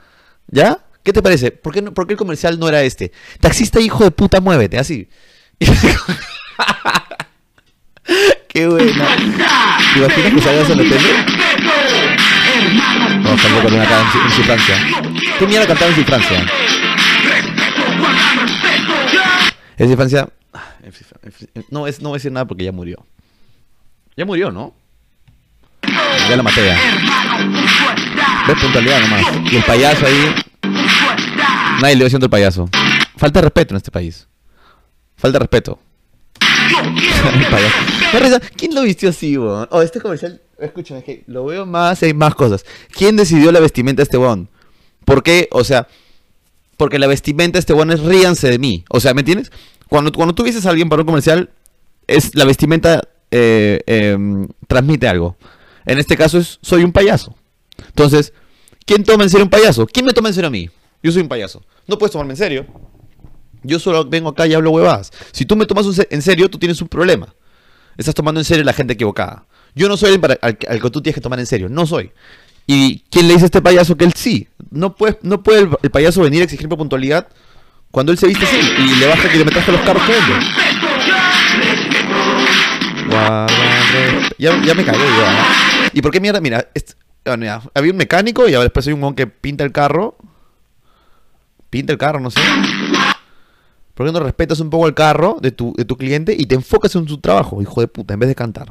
[0.49, 0.79] ¿Ya?
[1.03, 1.51] ¿Qué te parece?
[1.51, 3.13] ¿Por qué, el comercial no era este?
[3.41, 5.09] Taxista, hijo de puta, muévete, así.
[8.49, 9.17] qué buena.
[9.95, 11.25] ¿Te imaginas que salgas en la tele?
[13.23, 14.77] No, tampoco una cara en, en su Francia.
[15.39, 16.47] ¿Qué mierda cantaba en su Francia?
[19.97, 20.29] Francia.
[20.53, 20.75] ah,
[21.39, 23.05] su- No, es, no voy a decir nada porque ya murió.
[24.17, 24.75] Ya murió, ¿no?
[26.29, 26.77] Ya la maté ya.
[28.47, 29.53] Ves puntualidad nomás.
[29.53, 30.35] Y el payaso ahí.
[31.81, 32.69] Nadie le va haciendo el payaso.
[33.17, 34.27] Falta respeto en este país.
[35.17, 35.79] Falta respeto.
[38.13, 39.69] Da risa, ¿Quién lo vistió así, weón?
[39.71, 42.65] Oh, este comercial, escúchame, es que lo veo más y hay más cosas.
[42.93, 44.49] ¿Quién decidió la vestimenta de este weón?
[45.05, 45.49] ¿Por qué?
[45.53, 45.87] O sea,
[46.81, 48.87] porque la vestimenta de este weón es ríanse de mí.
[48.89, 49.53] O sea, ¿me entiendes?
[49.91, 51.51] Cuando, cuando tú dices a alguien para un comercial,
[52.07, 55.37] es la vestimenta eh, em, transmite algo.
[55.85, 57.37] En este caso es soy un payaso.
[57.87, 58.33] Entonces,
[58.87, 59.87] ¿quién toma en serio un payaso?
[59.87, 60.71] ¿Quién me toma en serio a mí?
[61.03, 61.63] Yo soy un payaso.
[61.87, 62.67] No puedes tomarme en serio.
[63.63, 65.11] Yo solo vengo acá y hablo huevadas.
[65.33, 67.35] Si tú me tomas en serio, tú tienes un problema.
[67.99, 69.45] Estás tomando en serio a la gente equivocada.
[69.75, 71.69] Yo no soy el al, al que tú tienes que tomar en serio.
[71.69, 72.11] No soy.
[72.73, 74.47] ¿Y quién le dice a este payaso que él sí?
[74.71, 77.27] No puede, no puede el, payaso venir a exigir puntualidad
[77.91, 80.03] cuando él se viste así y le baja kilometraje a los carros.
[83.09, 84.37] Guarda respeto.
[84.39, 85.33] Ya, ya me cagué ya.
[85.33, 85.91] ¿eh?
[85.95, 86.41] ¿Y por qué mierda?
[86.41, 86.69] Mira,
[87.25, 90.17] bueno, ya, había un mecánico y ahora después hay un mon que pinta el carro.
[91.71, 92.41] Pinta el carro, no sé.
[93.95, 96.55] ¿Por qué no respetas un poco el carro de tu, de tu cliente y te
[96.55, 98.69] enfocas en tu trabajo, hijo de puta, en vez de cantar?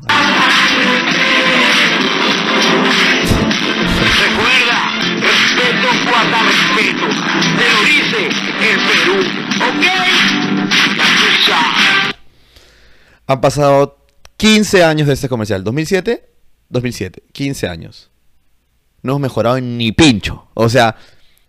[13.29, 13.97] Han pasado
[14.37, 15.63] 15 años de este comercial.
[15.63, 16.21] ¿2007?
[16.69, 17.23] 2007.
[17.31, 18.09] 15 años.
[19.03, 20.47] No hemos mejorado ni pincho.
[20.55, 20.95] O sea,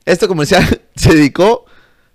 [0.05, 1.65] este comercial se dedicó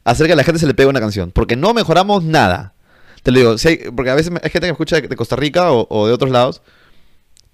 [0.04, 1.32] a hacer que a la gente se le pegue una canción.
[1.32, 2.76] Porque no mejoramos nada.
[3.24, 5.72] Te lo digo, si hay- porque a veces hay gente que escucha de Costa Rica
[5.72, 6.62] o, o de otros lados.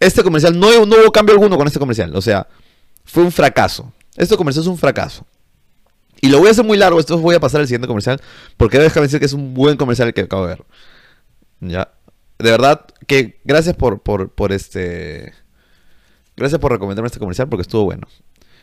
[0.01, 2.13] Este comercial, no, no hubo cambio alguno con este comercial.
[2.15, 2.45] O sea,
[3.05, 3.93] fue un fracaso.
[4.17, 5.25] Este comercial es un fracaso.
[6.19, 8.19] Y lo voy a hacer muy largo, esto voy a pasar al siguiente comercial.
[8.57, 10.65] Porque déjame decir que es un buen comercial el que acabo de ver.
[11.61, 11.89] Ya.
[12.41, 15.33] De verdad, que gracias por, por, este.
[16.35, 18.07] Gracias por recomendarme este comercial porque estuvo bueno.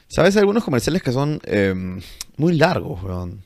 [0.08, 0.36] ¿Sabes?
[0.36, 2.00] Algunos comerciales que son em,
[2.36, 3.44] muy largos, weón.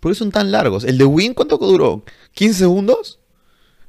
[0.00, 0.84] ¿Por qué son tan largos?
[0.84, 2.04] ¿El de Win cuánto duró?
[2.36, 3.20] ¿15 segundos?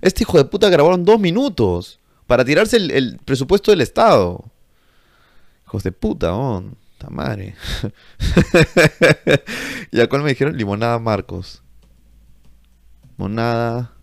[0.02, 4.46] Este hijo de puta grabaron dos minutos para tirarse el, presupuesto del Estado.
[5.66, 6.78] Hijos de puta, weón.
[7.00, 7.56] Ta madre.
[9.92, 10.56] ¿Y a cuál me dijeron?
[10.56, 11.64] Limonada Marcos.
[13.18, 13.95] Monada.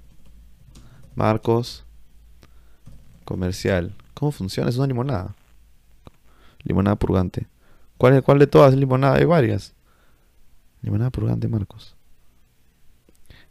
[1.14, 1.84] Marcos.
[3.24, 3.94] Comercial.
[4.14, 4.70] ¿Cómo funciona?
[4.70, 5.34] Es una limonada.
[6.64, 7.46] Limonada purgante.
[7.98, 9.16] ¿Cuál, cuál de todas es limonada?
[9.16, 9.74] Hay varias.
[10.82, 11.96] Limonada purgante, Marcos.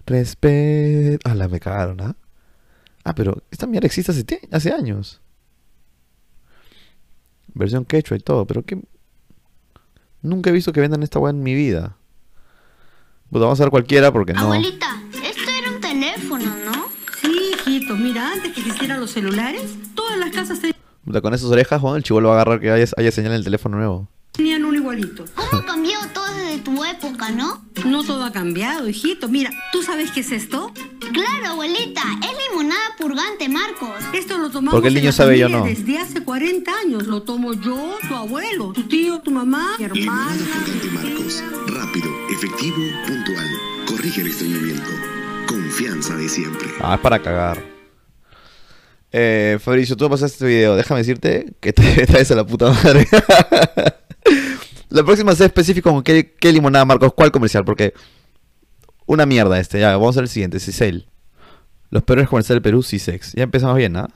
[0.05, 1.29] Respeto.
[1.29, 2.15] Ah, la me cagaron, ¿ah?
[3.03, 4.11] Ah, pero esta mierda existe
[4.51, 5.21] hace, años.
[7.53, 8.81] Versión quechua y todo, pero qué.
[10.21, 11.97] Nunca he visto que vendan esta weá en mi vida.
[13.29, 14.41] Puta, vamos a ver cualquiera porque no.
[14.41, 15.01] Abuelita,
[18.53, 19.63] que existieran los celulares,
[19.95, 20.59] todas las casas
[21.03, 23.31] Puta, con esas orejas, Juan, el chivo lo va a agarrar que haya, haya señal
[23.31, 24.07] en el teléfono nuevo.
[24.33, 25.25] tenían uno igualito.
[25.33, 27.65] ¿Cómo ha cambiado todo desde tu época, no?
[27.85, 29.27] No todo ha cambiado, hijito.
[29.27, 30.71] Mira, ¿tú sabes qué es esto?
[31.11, 33.89] Claro, abuelita, es limonada purgante, Marcos.
[34.13, 35.75] Esto lo tomamos Porque el en niño la sabe, yo familia no.
[35.75, 37.07] Desde hace 40 años.
[37.07, 40.35] Lo tomo yo, tu abuelo, tu tío, tu mamá, mi hermana.
[40.35, 41.43] Limonada Purgante Marcos.
[41.67, 43.47] Rápido, efectivo, puntual.
[43.87, 44.89] Corrige el estreñimiento.
[45.47, 46.69] Confianza de siempre.
[46.79, 47.70] Ah, es para cagar.
[49.11, 50.75] Eh, Fabricio, tú pasaste este video.
[50.75, 53.07] Déjame decirte que te traes a la puta madre.
[54.89, 57.13] la próxima sea específico con qué, qué limonada, Marcos.
[57.13, 57.65] ¿Cuál comercial?
[57.65, 57.93] Porque
[59.05, 59.79] una mierda este.
[59.79, 60.59] Ya, vamos a ver el siguiente.
[60.59, 61.07] Cicel.
[61.89, 63.33] Los peores comerciales del Perú, Cisex.
[63.33, 64.07] Ya empezamos bien, ¿ah?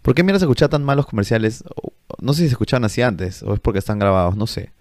[0.00, 1.62] ¿Por qué mierda se escuchan tan malos comerciales?
[2.20, 4.72] No sé si se escuchaban así antes o es porque están grabados, no sé.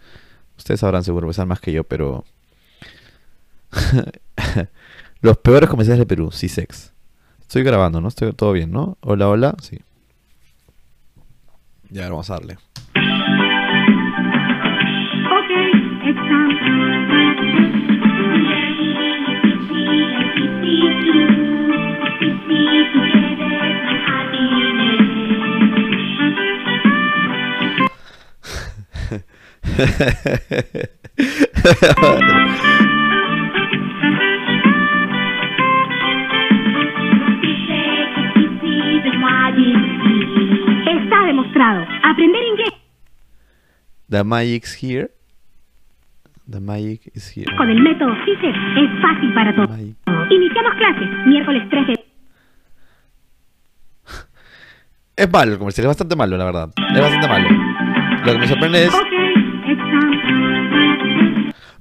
[0.57, 2.25] Ustedes sabrán seguro, saben más que yo, pero...
[5.21, 6.93] Los peores comerciales de Perú, C-Sex.
[7.41, 8.07] Estoy grabando, ¿no?
[8.07, 8.97] Estoy todo bien, ¿no?
[9.01, 9.79] Hola, hola, sí.
[11.89, 12.57] Ya, vamos a darle.
[40.87, 41.85] Está demostrado.
[42.03, 42.73] Aprender inglés
[44.09, 45.11] The magic's here.
[46.49, 47.45] The magic is here.
[47.57, 49.77] con el método CICER es fácil para todos.
[50.31, 51.93] Iniciamos clases miércoles 13.
[55.17, 56.69] Es malo el comercial, es bastante malo, la verdad.
[56.77, 57.49] Es bastante malo.
[58.25, 58.93] Lo que me sorprende es...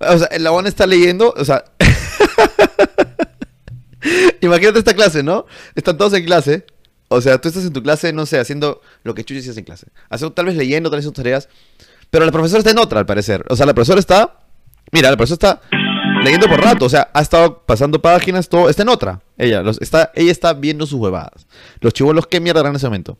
[0.08, 1.64] O sea, el abón está leyendo, o sea...
[4.40, 5.46] Imagínate esta clase, ¿no?
[5.74, 6.66] Están todos en clase.
[7.08, 9.64] O sea, tú estás en tu clase, no sé, haciendo lo que Chuchi hacías en
[9.64, 9.86] clase.
[10.10, 11.48] Haciendo, tal vez leyendo, tal vez sus tareas.
[12.10, 13.44] Pero la profesora está en otra, al parecer.
[13.48, 14.38] O sea, la profesora está...
[14.92, 15.60] Mira, la profesora está
[16.22, 16.84] leyendo por rato.
[16.84, 18.68] O sea, ha estado pasando páginas, todo.
[18.68, 19.20] Está en otra.
[19.36, 21.46] Ella, está, ella está viendo sus huevadas.
[21.80, 23.18] Los chivolos, ¿qué mierda harán en ese momento?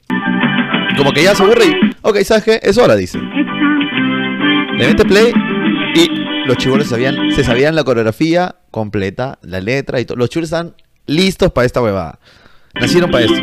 [0.97, 1.75] Como que ya se aburre y...
[2.03, 2.61] Ok, ¿sabes qué?
[2.63, 3.19] Es hora, dice.
[3.19, 5.33] Le mete play
[5.95, 10.17] y los chibolos sabían, se sabían la coreografía completa, la letra y todo.
[10.17, 10.75] Los chibolos están
[11.07, 12.19] listos para esta huevada.
[12.81, 13.41] Nacieron para esto.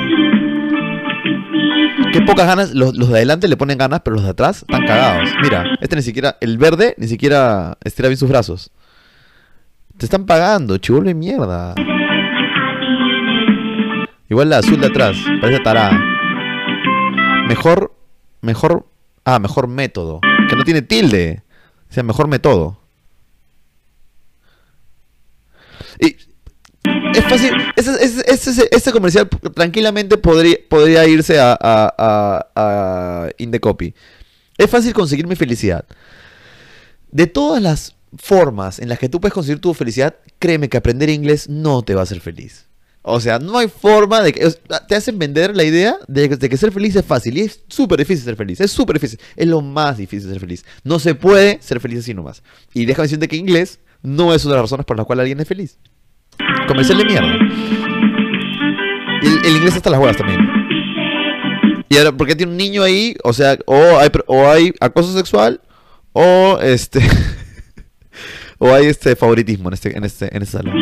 [2.12, 4.86] Qué pocas ganas, los, los de adelante le ponen ganas, pero los de atrás están
[4.86, 5.30] cagados.
[5.42, 8.72] Mira, este ni siquiera, el verde ni siquiera estira bien sus brazos.
[9.98, 11.76] Te están pagando, chivolo de mierda.
[14.30, 16.00] Igual la azul de atrás, parece tarada.
[17.48, 17.96] Mejor,
[18.42, 18.88] mejor,
[19.26, 20.22] ah, mejor método.
[20.50, 21.44] Que no tiene tilde.
[21.90, 22.83] O sea, mejor método.
[26.00, 27.54] Es fácil.
[27.76, 33.94] Ese, comercial tranquilamente podría, irse a, a, Indecopy.
[34.58, 35.86] Es fácil conseguir mi felicidad.
[37.12, 41.10] De todas las formas en las que tú puedes conseguir tu felicidad, créeme que aprender
[41.10, 42.66] inglés no te va a hacer feliz.
[43.06, 44.50] O sea, no hay forma de que...
[44.88, 47.38] Te hacen vender la idea de de que ser feliz es fácil.
[47.38, 48.62] Y es súper difícil ser feliz.
[48.62, 49.20] Es súper difícil.
[49.36, 50.64] Es lo más difícil ser feliz.
[50.86, 52.42] No se puede ser feliz así nomás.
[52.74, 55.40] Y déjame decirte que inglés no es una de las razones por las cuales alguien
[55.40, 55.80] es feliz.
[56.68, 57.36] Comercial de mierda.
[59.24, 60.40] El, el inglés está las huevas también.
[61.90, 63.16] Y ahora, ¿por qué tiene un niño ahí?
[63.24, 65.62] O sea, o hay, o hay acoso sexual,
[66.12, 67.00] o este...
[68.58, 70.76] o hay este favoritismo en este, en este, en este salón.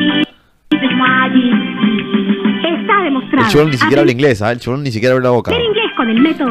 [3.33, 4.51] El chivolo ni siquiera habla inglés, ¿ah?
[4.51, 5.51] El chivolo ni siquiera abre la boca.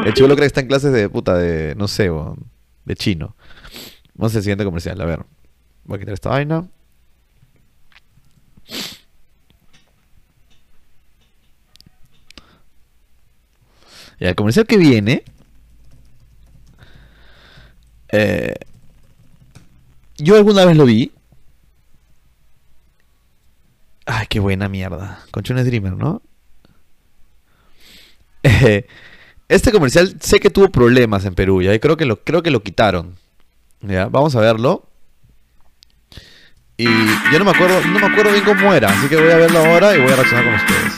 [0.05, 2.11] el chivolo cree que está en clases de puta de, no sé,
[2.85, 3.35] de chino.
[4.13, 5.19] Vamos al siguiente comercial, a ver.
[5.85, 6.67] Voy a quitar esta vaina.
[14.19, 15.23] Ya, el comercial que viene.
[18.11, 18.55] eh,
[20.17, 21.11] yo alguna vez lo vi.
[24.05, 25.23] Ay, qué buena mierda.
[25.31, 26.21] Conchones Dreamer, ¿no?
[28.43, 28.87] Eh,
[29.47, 32.51] este comercial sé que tuvo problemas en Perú, ya, y creo que lo, creo que
[32.51, 33.15] lo quitaron.
[33.81, 34.87] Ya, vamos a verlo.
[36.81, 36.85] Y
[37.31, 39.59] yo no me acuerdo, no me acuerdo bien cómo era, así que voy a verlo
[39.59, 40.93] ahora y voy a reaccionar con ustedes.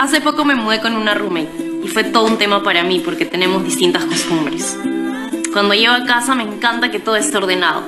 [0.00, 1.52] Hace poco me mudé con una roommate
[1.84, 4.76] y fue todo un tema para mí porque tenemos distintas costumbres.
[5.52, 7.84] Cuando llego a casa me encanta que todo esté ordenado,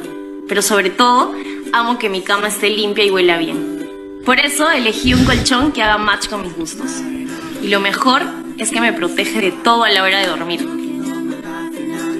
[0.48, 1.34] pero sobre todo
[1.72, 4.20] amo que mi cama esté limpia y huela bien.
[4.24, 7.02] Por eso elegí un colchón que haga match con mis gustos.
[7.60, 8.22] Y lo mejor
[8.56, 10.79] es que me protege de todo a la hora de dormir.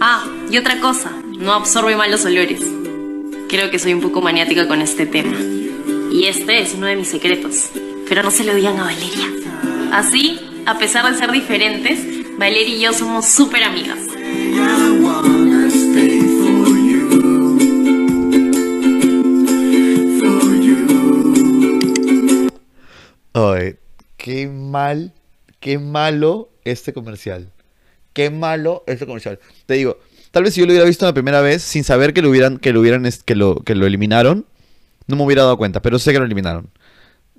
[0.03, 2.63] Ah, y otra cosa, no absorbe malos olores.
[3.51, 5.37] Creo que soy un poco maniática con este tema.
[6.11, 7.69] Y este es uno de mis secretos.
[8.09, 9.27] Pero no se lo digan a Valeria.
[9.93, 12.01] Así, a pesar de ser diferentes,
[12.39, 13.99] Valeria y yo somos súper amigas.
[23.35, 23.77] Ay,
[24.17, 25.13] qué mal,
[25.61, 27.53] qué malo este comercial.
[28.21, 29.39] Qué malo este comercial.
[29.65, 29.99] Te digo,
[30.31, 32.59] tal vez si yo lo hubiera visto la primera vez sin saber que lo hubieran,
[32.59, 34.45] que lo hubieran, que lo, que lo eliminaron,
[35.07, 36.69] no me hubiera dado cuenta, pero sé que lo eliminaron.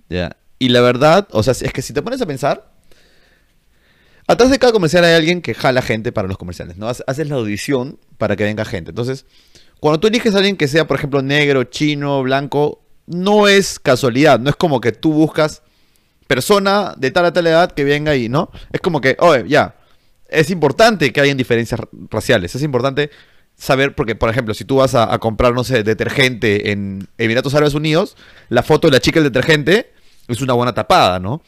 [0.10, 0.36] Ya.
[0.58, 2.72] Y la verdad, o sea, es que si te pones a pensar,
[4.28, 6.88] atrás de cada comercial hay alguien que jala gente para los comerciales, ¿no?
[6.88, 8.90] Hace- Haces la audición para que venga gente.
[8.92, 9.26] Entonces,
[9.80, 14.40] cuando tú eliges a alguien que sea, por ejemplo, negro, chino, blanco, no es casualidad,
[14.40, 15.62] no es como que tú buscas
[16.28, 18.50] persona de tal a tal edad que venga ahí, ¿no?
[18.72, 19.76] Es como que, oye, ya,
[20.32, 23.12] es importante que hayan diferencias ra- raciales, es importante
[23.56, 27.76] saber, porque, por ejemplo, si tú vas a, comprar, no sé, detergente en Emiratos Árabes
[27.76, 28.18] Unidos,
[28.50, 29.92] la foto de la chica del detergente
[30.28, 31.44] es una buena tapada, ¿no?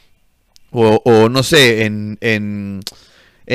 [0.71, 2.81] O, o, no sé, en, en,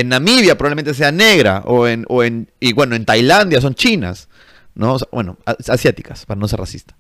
[0.09, 4.29] Namibia probablemente sea negra, o en, o en, y bueno, en Tailandia son chinas,
[4.75, 4.97] ¿no?
[5.13, 5.39] Bueno,
[5.69, 6.97] asiáticas, para no ser racista.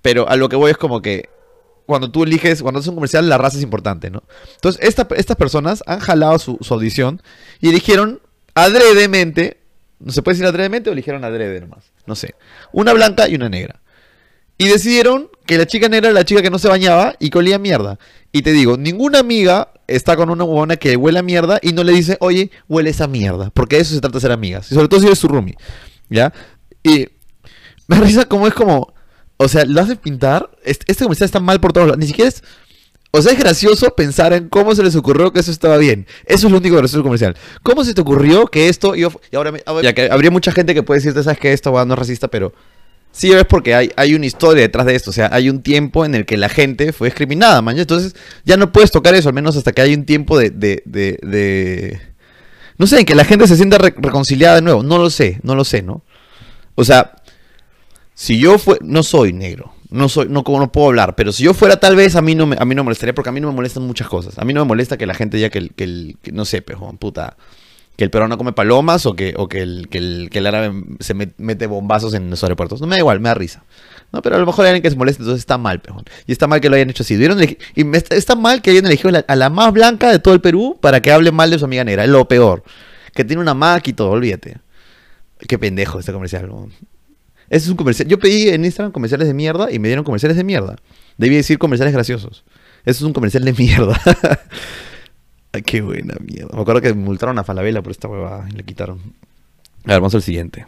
[0.00, 1.28] Pero a lo que voy es como que
[1.92, 4.22] cuando tú eliges, cuando es un comercial, la raza es importante, ¿no?
[4.54, 7.20] Entonces, esta- estas personas han jalado su, audición
[7.60, 8.20] y eligieron
[8.54, 9.58] adredemente,
[10.00, 12.34] no se puede decir adredemente o eligieron adrede nomás, no sé,
[12.72, 13.80] una blanca y una negra.
[14.56, 17.38] Y decidieron que la chica negra era la chica que no se bañaba y que
[17.38, 17.98] olía mierda.
[18.32, 21.84] Y te digo, ninguna amiga está con una huevona que huele a mierda y no
[21.84, 23.50] le dice, oye, huele esa mierda.
[23.52, 24.70] Porque de eso se trata de ser amigas.
[24.70, 25.56] Y sobre todo si eres su roomie.
[26.08, 26.32] ¿Ya?
[26.82, 27.08] Y
[27.88, 28.94] me risa como es como,
[29.42, 30.50] o sea, lo hacen pintar.
[30.64, 31.98] Este, este comercial está mal por todos lados.
[31.98, 32.42] Ni siquiera es.
[33.14, 36.06] O sea, es gracioso pensar en cómo se les ocurrió que eso estaba bien.
[36.24, 37.36] Eso es lo único gracioso del comercial.
[37.62, 38.94] ¿Cómo se te ocurrió que esto...
[38.96, 41.70] iba- y ahora, me- ya que habría mucha gente que puede decirte, sabes que esto
[41.72, 42.54] va, no es racista, pero...
[43.10, 45.10] Sí, es porque hay, hay una historia detrás de esto.
[45.10, 47.78] O sea, hay un tiempo en el que la gente fue discriminada, man.
[47.78, 48.14] Entonces,
[48.46, 50.48] ya no puedes tocar eso, al menos hasta que hay un tiempo de...
[50.48, 52.00] de, de, de-
[52.78, 54.82] No sé, en que la gente se sienta re- reconciliada de nuevo.
[54.82, 56.02] No lo sé, no lo sé, ¿no?
[56.76, 57.16] O sea,
[58.14, 61.44] si yo fue, no soy negro, no soy, no como no puedo hablar, pero si
[61.44, 63.40] yo fuera tal vez a mí no me, a mí no molestaría porque a mí
[63.40, 64.38] no me molestan muchas cosas.
[64.38, 67.36] A mí no me molesta que la gente diga que el, no sé, pejón, puta,
[67.96, 71.34] que el peruano come palomas o que, o que el, que el, árabe se met-
[71.36, 72.80] mete bombazos en los aeropuertos.
[72.80, 73.64] No me da igual, me da risa.
[74.12, 76.04] No, pero a lo mejor hay alguien que se molesta, entonces está mal, pejón.
[76.26, 77.14] Y está mal que lo hayan hecho así.
[77.16, 80.40] Elegir- y está, está mal que hayan elegido a la más blanca de todo el
[80.40, 82.06] Perú para que hable mal de su amiga negra.
[82.06, 82.62] Lo peor.
[83.14, 84.56] Que tiene una Mac y todo, olvídate.
[85.46, 86.48] Qué pendejo este comercial.
[86.48, 86.68] ¿no?
[87.52, 88.08] Ese es un comercial.
[88.08, 90.76] Yo pedí en Instagram comerciales de mierda y me dieron comerciales de mierda.
[91.18, 92.44] Debí decir comerciales graciosos.
[92.86, 94.00] Eso es un comercial de mierda.
[95.52, 96.48] Ay, qué buena mierda.
[96.56, 99.00] Me acuerdo que multaron a Falabella por esta huevada y le quitaron.
[99.84, 100.66] A ver, vamos al siguiente.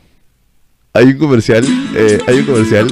[0.93, 1.65] Hay un comercial,
[1.97, 2.87] eh, hay un comercial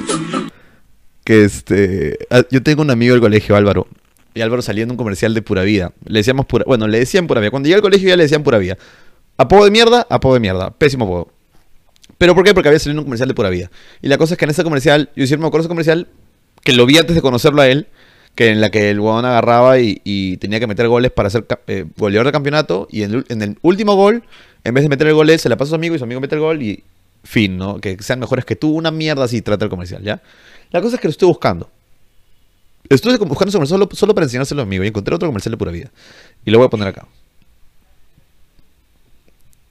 [1.22, 2.18] que este...
[2.30, 3.86] ah, Yo tengo un amigo del colegio, Álvaro.
[4.32, 5.92] Y Álvaro salía en un comercial de pura vida.
[6.06, 6.64] Le decíamos pura...
[6.66, 7.50] Bueno, le decían pura vida.
[7.50, 8.78] Cuando llegué al colegio ya le decían pura vida.
[9.36, 10.70] Apodo de mierda, apodo de mierda.
[10.70, 11.41] Pésimo apodo.
[12.22, 12.54] ¿Pero por qué?
[12.54, 13.68] Porque había salido un comercial de pura vida.
[14.00, 16.06] Y la cosa es que en ese comercial, yo siempre me acuerdo ese comercial,
[16.62, 17.88] que lo vi antes de conocerlo a él,
[18.36, 21.84] que en la que el huevón agarraba y, tenía que meter goles para ser eh,
[21.96, 24.22] goleador de campeonato, y en el, último gol,
[24.62, 26.20] en vez de meter el gol se la pasa a su amigo y su amigo
[26.20, 26.84] mete el gol y
[27.24, 27.80] fin, ¿no?
[27.80, 30.22] Que sean mejores que tú, una mierda así trata el comercial, ¿ya?
[30.70, 31.72] La cosa es que lo estoy buscando.
[32.88, 35.50] Estuve buscando ese comercial solo, solo para enseñárselo a mi amigo y encontré otro comercial
[35.50, 35.90] de pura vida.
[36.44, 37.04] Y lo voy a poner acá.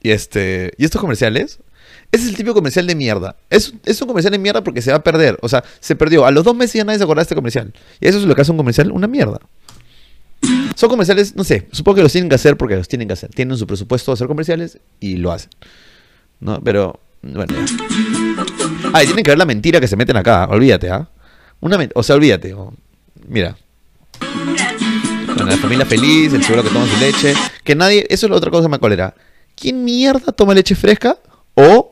[0.02, 0.74] Y este.
[0.76, 1.58] Y estos comerciales.
[2.12, 3.36] Ese es el típico comercial de mierda.
[3.48, 5.38] Es, un comercial de mierda porque se va a perder.
[5.40, 6.26] O sea, se perdió.
[6.26, 7.72] A los dos meses ya nadie se acuerda de este comercial.
[8.00, 9.40] Y eso es lo que hace un comercial, una mierda.
[10.76, 13.30] Son comerciales, no sé, supongo que los tienen que hacer porque los tienen que hacer.
[13.30, 15.50] Tienen su presupuesto de hacer comerciales y lo hacen.
[16.40, 16.60] ¿No?
[16.62, 17.54] Pero, bueno.
[18.92, 21.08] Ah, y tienen que ver la mentira que se meten acá, olvídate, ¿ah?
[21.60, 22.54] Una men- o sea, olvídate.
[23.28, 23.56] Mira.
[25.26, 27.34] Bueno, la familia feliz, el seguro que toma su leche.
[27.64, 29.14] Que nadie, eso es la otra cosa que me colera.
[29.54, 31.16] ¿Quién mierda toma leche fresca?
[31.54, 31.91] O,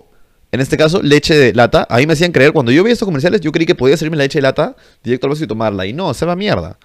[0.53, 1.87] en este caso, leche de lata.
[1.89, 4.17] A mí me hacían creer, cuando yo vi estos comerciales, yo creí que podía servirme
[4.17, 5.87] la leche de lata directo al vaso y tomarla.
[5.87, 6.79] Y no, se va mierda.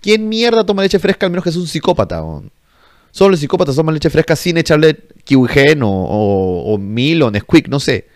[0.00, 2.22] ¿Quién mierda toma leche fresca al menos que es un psicópata?
[3.10, 7.80] Solo los psicópatas toman leche fresca sin echarle kiwigen o, o, mil o Nesquik, no
[7.80, 8.06] sé.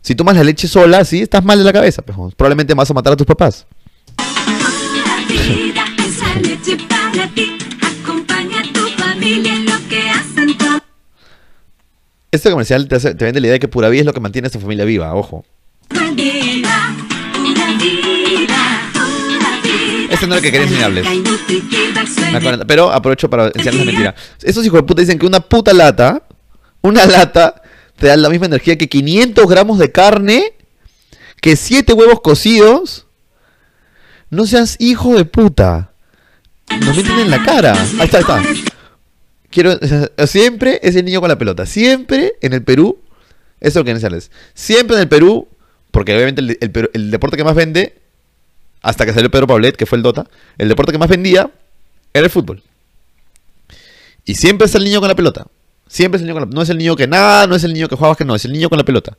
[0.00, 2.00] Si tomas la leche sola, sí, estás mal de la cabeza.
[2.00, 2.32] pues, weón.
[2.34, 3.66] Probablemente vas a matar a tus papás.
[4.16, 7.57] La vida, esa leche para ti.
[12.30, 14.48] Este comercial te, vende la idea de que pura vida es lo que mantiene a
[14.48, 15.46] esta familia viva, ojo.
[20.10, 21.06] Este no es el que quería enseñarles.
[22.66, 24.14] Pero aprovecho para enseñarles la mentira.
[24.42, 26.22] Esos hijos de puta dicen que una puta lata,
[26.82, 27.62] una lata,
[27.96, 30.52] te da la misma energía que 500 gramos de carne,
[31.40, 33.06] que 7 huevos cocidos.
[34.28, 35.92] No seas hijo de puta.
[36.80, 37.72] Nos mienten en la cara.
[37.72, 38.42] Ahí está, ahí está.
[39.50, 39.78] Quiero,
[40.26, 41.66] siempre es el niño con la pelota.
[41.66, 42.98] Siempre en el Perú,
[43.60, 44.30] eso es lo que enseñarles.
[44.54, 45.48] Siempre en el Perú,
[45.90, 47.98] porque obviamente el, el deporte que más vende,
[48.82, 50.26] hasta que salió Pedro Paulet, que fue el Dota,
[50.58, 51.50] el deporte que más vendía
[52.12, 52.62] era el fútbol.
[54.24, 55.46] Y siempre es el niño con la pelota.
[55.88, 57.72] Siempre es el niño con la No es el niño que nada, no es el
[57.72, 59.16] niño que juega que no, es el niño con la pelota.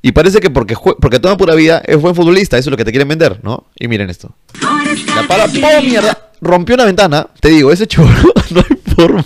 [0.00, 2.84] Y parece que porque, porque toda pura vida es buen futbolista, eso es lo que
[2.84, 3.66] te quieren vender, ¿no?
[3.78, 4.34] Y miren esto.
[5.14, 6.30] La para, ¡oh, mierda!
[6.40, 7.28] Rompió una ventana.
[7.40, 9.24] Te digo, ese chorro no hay forma.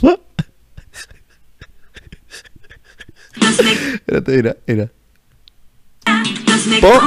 [3.94, 4.90] Espérate, mira, mira.
[6.82, 7.00] ¡Oh!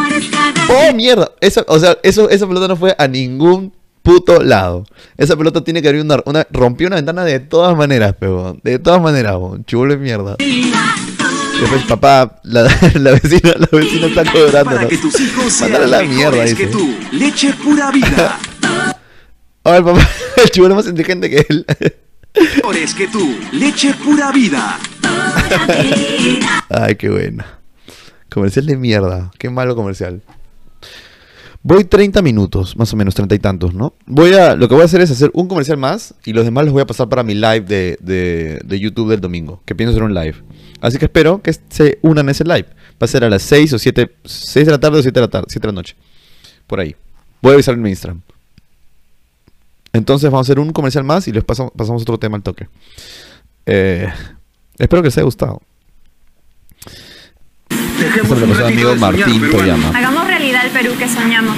[0.69, 1.31] ¡Oh, mierda!
[1.41, 4.85] Eso, o sea, eso, esa pelota no fue a ningún puto lado.
[5.17, 8.79] Esa pelota tiene que abrir una, una rompió una ventana de todas maneras, pero de
[8.79, 9.65] todas maneras, weón.
[9.65, 10.35] chulo de mierda.
[10.39, 12.63] Después, papá, la,
[12.95, 14.75] la vecina, la vecina está cobrando.
[14.75, 16.77] Para que tus hijos sean Mándale a la mierda, mejores que dice.
[16.77, 16.95] tú.
[17.11, 18.39] Leche pura vida.
[19.63, 20.09] Ahora el papá,
[20.43, 21.65] el chulo más inteligente que él.
[22.35, 23.37] Mejores que tú.
[23.51, 24.77] Leche pura vida.
[26.69, 27.59] Ay, qué buena.
[28.29, 29.31] Comercial de mierda.
[29.37, 30.21] Qué malo comercial.
[31.61, 33.93] Voy 30 minutos, más o menos, 30 y tantos, ¿no?
[34.05, 36.63] Voy a, lo que voy a hacer es hacer un comercial más y los demás
[36.63, 39.91] los voy a pasar para mi live de, de- de YouTube del domingo, que pienso
[39.91, 40.35] hacer un live.
[40.79, 42.65] Así que espero que se unan a ese live.
[42.91, 45.25] Va a ser a las 6 o 7, 6 de la tarde o 7 de
[45.25, 45.95] la tarde, 7 de la noche.
[46.65, 46.95] Por ahí.
[47.41, 48.21] Voy a avisar en mi Instagram.
[49.93, 52.67] Entonces vamos a hacer un comercial más y les pasamos, pasamos otro tema al toque.
[53.65, 54.07] Eh,
[54.77, 55.61] espero que les haya gustado.
[58.29, 59.89] Pasó mi amigo Martín Toyama.
[59.89, 61.57] Hagamos realidad el Perú que soñamos.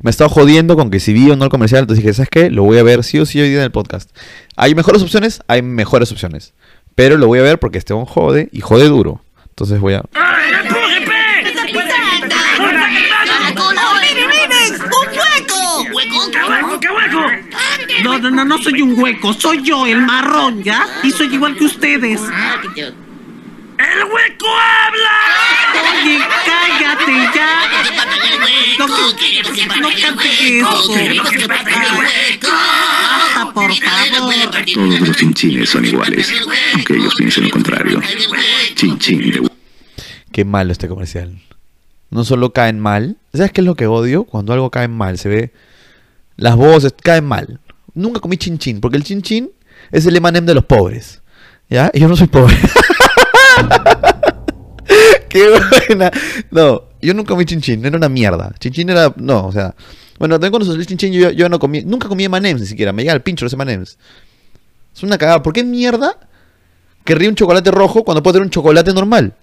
[0.00, 2.50] Me estaba jodiendo con que si vi o no el comercial, entonces dije, ¿sabes qué?
[2.50, 4.10] Lo voy a ver sí o sí hoy día en el podcast.
[4.56, 5.42] ¿Hay mejores opciones?
[5.48, 6.54] Hay mejores opciones.
[6.94, 9.22] Pero lo voy a ver porque este jode y jode duro.
[9.48, 10.02] Entonces voy a...
[16.78, 16.80] hueco!
[16.80, 18.02] ¡Qué hueco!
[18.04, 20.86] No, no, no, no soy un hueco, soy yo, el marrón, ¿ya?
[21.02, 22.20] Y soy igual que ustedes.
[23.78, 25.18] ¡El hueco habla!
[26.02, 27.50] Oye, cállate ya.
[28.78, 28.94] No, no
[30.00, 30.92] cantes eso.
[32.42, 34.50] Basta, por favor.
[34.74, 36.32] Todos los chinchines son iguales,
[36.74, 38.00] aunque ellos piensen lo contrario.
[38.74, 39.48] Chinchín de
[40.32, 41.40] Qué malo este comercial.
[42.10, 43.16] No solo caen mal.
[43.32, 44.24] ¿Sabes qué es lo que odio?
[44.24, 45.52] Cuando algo cae mal, se ve...
[46.38, 47.60] Las voces caen mal.
[47.94, 49.50] Nunca comí chin porque el chin
[49.90, 51.20] es el emanem de los pobres.
[51.68, 51.90] ¿Ya?
[51.92, 52.56] Y yo no soy pobre.
[55.28, 55.50] Qué
[55.88, 56.10] buena.
[56.50, 58.54] No, yo nunca comí chin chin, era una mierda.
[58.58, 59.74] Chin era, no, o sea,
[60.18, 63.02] bueno, también cuando salió el chin yo, no comí, nunca comí M&M's ni siquiera, me
[63.02, 63.98] llega el pincho los M&M's.
[64.94, 66.16] Es una cagada, ¿por qué mierda
[67.04, 69.34] querría un chocolate rojo cuando puedo tener un chocolate normal?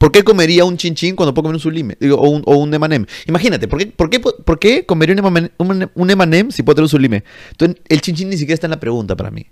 [0.00, 1.94] ¿Por qué comería un chin chin cuando puedo comer un sublime?
[2.00, 3.04] Digo, o un, o un M&M.
[3.26, 7.22] Imagínate, ¿por qué, por qué, por qué comería un M&M si puedo tener un sublime?
[7.50, 9.44] Entonces, el chin chin ni siquiera está en la pregunta para mí.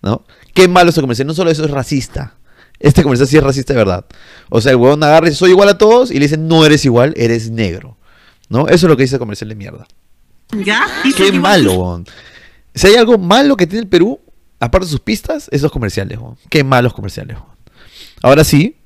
[0.00, 0.24] ¿No?
[0.54, 1.26] Qué malo este comercial.
[1.26, 2.36] No solo eso es racista.
[2.78, 4.06] Este comercial sí es racista de verdad.
[4.50, 6.64] O sea, el huevón agarra y dice, soy igual a todos y le dicen, no
[6.64, 7.96] eres igual, eres negro.
[8.48, 8.68] ¿No?
[8.68, 9.84] Eso es lo que dice el comercial de mierda.
[10.64, 10.86] ¿Ya?
[11.16, 12.06] Qué malo, huevón.
[12.72, 14.20] Si hay algo malo que tiene el Perú,
[14.60, 16.36] aparte de sus pistas, esos comerciales, huevón.
[16.48, 17.56] Qué malos comerciales, huevón.
[18.22, 18.77] Ahora sí,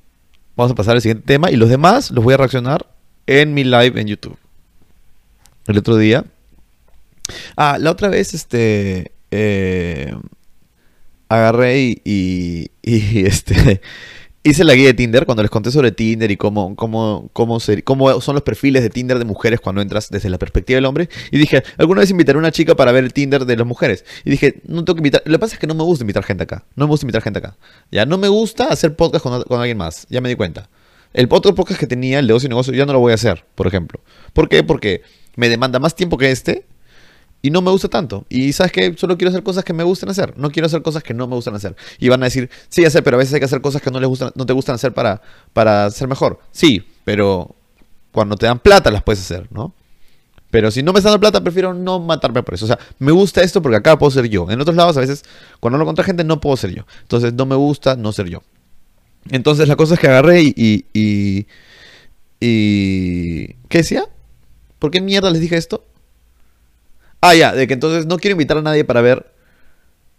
[0.55, 2.85] vamos a pasar al siguiente tema y los demás los voy a reaccionar
[3.27, 4.37] en mi live en YouTube.
[5.67, 6.25] El otro día.
[7.55, 9.13] Ah, la otra vez, este.
[9.31, 10.13] eh,
[11.29, 13.81] agarré y, y, y, este.
[14.43, 18.21] Hice la guía de Tinder cuando les conté sobre Tinder y cómo, cómo, cómo, cómo
[18.21, 21.09] son los perfiles de Tinder de mujeres cuando entras desde la perspectiva del hombre.
[21.31, 24.05] Y dije, alguna vez invitaré a una chica para ver el Tinder de las mujeres.
[24.25, 25.21] Y dije, no tengo que invitar.
[25.25, 26.65] Lo que pasa es que no me gusta invitar gente acá.
[26.75, 27.55] No me gusta invitar gente acá.
[27.91, 30.05] Ya no me gusta hacer podcast con, con alguien más.
[30.09, 30.69] Ya me di cuenta.
[31.13, 33.15] El otro podcast que tenía, el de ocio y negocio, ya no lo voy a
[33.15, 34.01] hacer, por ejemplo.
[34.33, 34.63] ¿Por qué?
[34.63, 35.03] Porque
[35.35, 36.65] me demanda más tiempo que este
[37.43, 38.25] y no me gusta tanto.
[38.29, 40.35] Y sabes que solo quiero hacer cosas que me gusten hacer.
[40.37, 41.75] No quiero hacer cosas que no me gustan hacer.
[41.99, 43.99] Y van a decir, sí, hacer, pero a veces hay que hacer cosas que no
[43.99, 45.21] les gustan, no te gustan hacer para,
[45.53, 46.39] para ser mejor.
[46.51, 47.55] Sí, pero
[48.11, 49.75] cuando te dan plata las puedes hacer, ¿no?
[50.49, 52.65] Pero si no me están dando plata, prefiero no matarme por eso.
[52.65, 54.49] O sea, me gusta esto porque acá puedo ser yo.
[54.49, 55.23] En otros lados, a veces,
[55.59, 56.85] cuando hablo con otra gente, no puedo ser yo.
[57.01, 58.43] Entonces, no me gusta no ser yo.
[59.31, 60.53] Entonces, la cosa es que agarré y.
[60.55, 61.47] y, y,
[62.39, 64.03] y- ¿Qué decía?
[64.79, 65.85] ¿Por qué mierda les dije esto?
[67.25, 69.31] Ah, ya, de que entonces no quiero invitar a nadie para ver.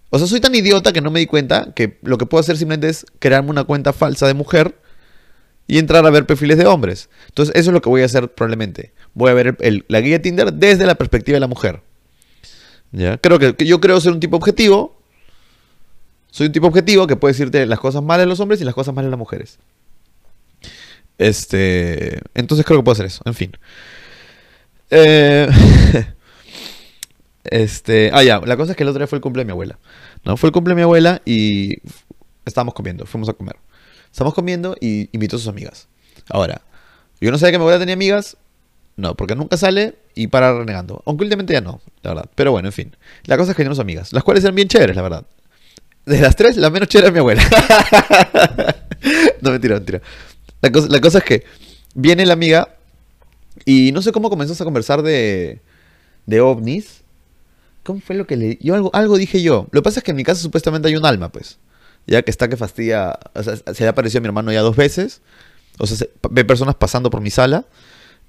[0.08, 2.56] O sea, soy tan idiota que no me di cuenta que lo que puedo hacer
[2.56, 4.74] simplemente es crearme una cuenta falsa de mujer
[5.66, 7.10] y entrar a ver perfiles de hombres.
[7.28, 8.94] Entonces, eso es lo que voy a hacer probablemente.
[9.12, 11.82] Voy a ver la guía de Tinder desde la perspectiva de la mujer.
[12.90, 13.18] ¿Ya?
[13.18, 14.98] Creo que, que yo creo ser un tipo objetivo.
[16.30, 18.74] Soy un tipo objetivo que puede decirte las cosas malas de los hombres y las
[18.74, 19.58] cosas malas de las mujeres.
[21.18, 22.18] Este.
[22.32, 23.20] Entonces creo que puedo hacer eso.
[23.26, 23.52] En fin.
[24.88, 25.50] Eh,
[27.44, 28.10] este.
[28.12, 28.40] Ah, ya.
[28.40, 29.78] La cosa es que el otro día fue el cumple de mi abuela.
[30.24, 30.36] ¿no?
[30.36, 31.78] Fue el cumple de mi abuela y
[32.44, 33.06] estábamos comiendo.
[33.06, 33.56] Fuimos a comer.
[34.10, 35.88] Estábamos comiendo y invitó a sus amigas.
[36.30, 36.62] Ahora,
[37.20, 38.36] yo no sabía que mi abuela tenía amigas.
[38.96, 41.02] No, porque nunca sale y para renegando.
[41.04, 42.30] Aunque últimamente ya no, la verdad.
[42.34, 42.96] Pero bueno, en fin.
[43.24, 45.26] La cosa es que tenemos amigas, las cuales eran bien chéveres, la verdad.
[46.06, 47.42] De las tres, la menos chévere era mi abuela.
[49.40, 50.00] no, mentira, mentira.
[50.60, 51.44] La cosa, la cosa es que
[51.94, 52.76] viene la amiga
[53.64, 55.60] y no sé cómo comenzamos a conversar de,
[56.26, 57.03] de ovnis.
[57.84, 58.58] ¿Cómo fue lo que le...
[58.60, 59.68] Yo algo, algo dije yo.
[59.70, 61.58] Lo que pasa es que en mi casa supuestamente hay un alma, pues.
[62.06, 63.18] Ya que está que fastidia...
[63.34, 65.20] O sea, se le ha aparecido a mi hermano ya dos veces.
[65.78, 67.66] O sea, se- ve personas pasando por mi sala.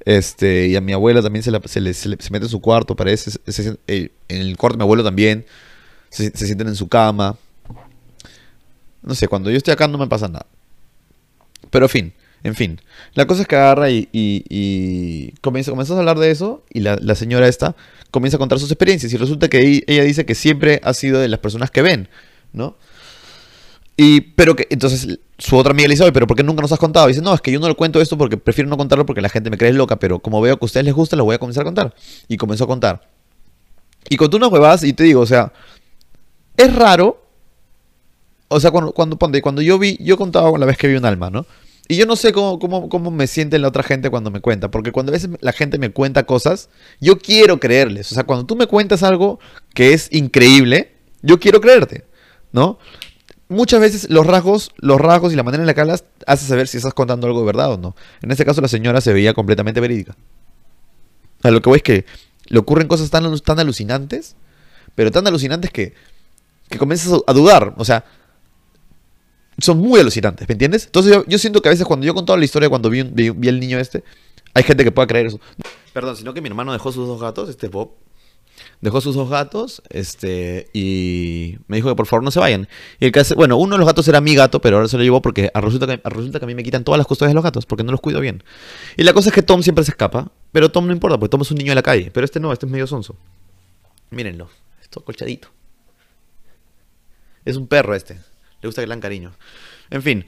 [0.04, 2.96] Este, y a mi abuela también se, le, se le- se mete en su cuarto,
[2.96, 3.32] parece.
[3.88, 5.46] eh, en el cuarto de mi abuelo también.
[6.10, 7.38] Se sienten en su cama.
[9.02, 10.46] No sé, cuando yo estoy acá no me pasa nada.
[11.70, 12.14] Pero en fin,
[12.46, 12.80] en fin.
[13.16, 17.76] La cosa es que agarra y, comienza, a hablar de eso y la, señora esta
[18.12, 21.28] comienza a contar sus experiencias y resulta que ella dice que siempre ha sido de
[21.28, 22.08] las personas que ven,
[22.54, 22.78] ¿no?
[23.98, 26.72] Y, pero que, entonces su otra amiga le dice, "Oye, pero ¿por qué nunca nos
[26.72, 27.08] has contado?
[27.08, 29.22] Y dice, no, es que yo no le cuento esto porque prefiero no contarlo porque
[29.22, 31.34] la gente me cree loca, pero como veo que a ustedes les gusta, lo voy
[31.34, 31.96] a comenzar a contar.
[32.28, 33.10] Y comenzó a contar.
[34.08, 35.52] Y contó unas huevadas y te digo, o sea,
[36.58, 37.24] es raro.
[38.50, 41.32] O sea, cuando, cuando, cuando yo vi, yo contaba la vez que vi un alma,
[41.32, 41.48] ¿no?
[41.88, 44.72] Y yo no sé cómo, cómo, cómo me siente la otra gente cuando me cuenta,
[44.72, 46.70] porque cuando a veces la gente me cuenta cosas,
[47.00, 48.12] yo quiero creerles.
[48.12, 49.40] O sea, cuando tú me cuentas algo
[49.74, 52.06] que es increíble, yo quiero creerte,
[52.52, 52.80] ¿no?
[53.48, 56.68] Muchas veces los rasgos, los rasgos y la manera en la que hablas hace saber
[56.68, 57.96] si estás contando algo de verdad o no.
[58.24, 60.16] En este caso la señora se veía completamente verídica.
[61.44, 62.06] A lo que voy es que
[62.48, 64.36] le ocurren cosas tan, tan alucinantes,
[64.96, 65.94] pero tan alucinantes que,
[66.70, 67.76] que comienzas a dudar.
[67.78, 68.06] O sea,
[69.60, 70.86] son muy alucinantes, ¿me entiendes?
[70.86, 73.30] Entonces yo, siento que a veces cuando yo he contado la historia, cuando vi, vi,
[73.30, 74.04] vi el niño este,
[74.54, 75.40] hay gente que pueda creer eso.
[75.94, 77.92] Perdón, sino que mi hermano dejó sus dos gatos, este Bob.
[78.80, 82.68] Dejó sus dos gatos, este, y me dijo que por favor no se vayan.
[83.00, 85.04] Y el que bueno, uno de los gatos era mi gato, pero ahora se lo
[85.04, 87.44] llevó porque resulta que, resulta que a mí me quitan todas las custodias de los
[87.44, 88.44] gatos, porque no los cuido bien.
[88.96, 91.42] Y la cosa es que Tom siempre se escapa, pero Tom no importa, porque Tom
[91.42, 93.16] es un niño de la calle, pero este no, este es medio sonso.
[94.12, 94.50] Mírenlo,
[94.82, 95.50] esto colchadito.
[97.44, 98.20] Es un perro este.
[98.66, 99.32] Le gusta que le cariño.
[99.92, 100.26] En fin.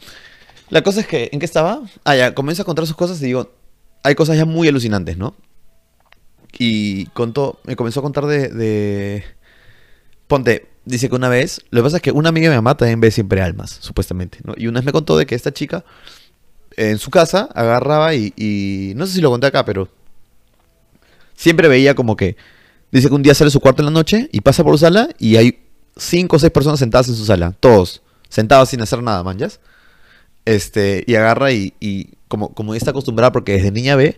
[0.70, 1.82] La cosa es que, ¿en qué estaba?
[2.04, 3.52] Ah, ya, comienza a contar sus cosas y digo,
[4.04, 5.34] hay cosas ya muy alucinantes, ¿no?
[6.60, 9.24] Y contó, me comenzó a contar de.
[10.28, 12.78] Ponte, dice que una vez, lo que pasa es que una amiga de mi mamá
[12.78, 14.54] también ve siempre almas, supuestamente, ¿no?
[14.56, 15.84] Y una vez me contó de que esta chica
[16.76, 19.90] en su casa agarraba y, no sé si lo conté acá, pero
[21.34, 22.38] siempre veía como que
[22.92, 25.10] dice que un día sale su cuarto en la noche y pasa por su sala
[25.18, 25.60] y hay
[25.96, 29.60] cinco o seis personas sentadas en su sala, todos sentados sin hacer nada, manjas.
[30.46, 34.18] Este, y agarra y, y como, como está acostumbrada porque desde niña ve,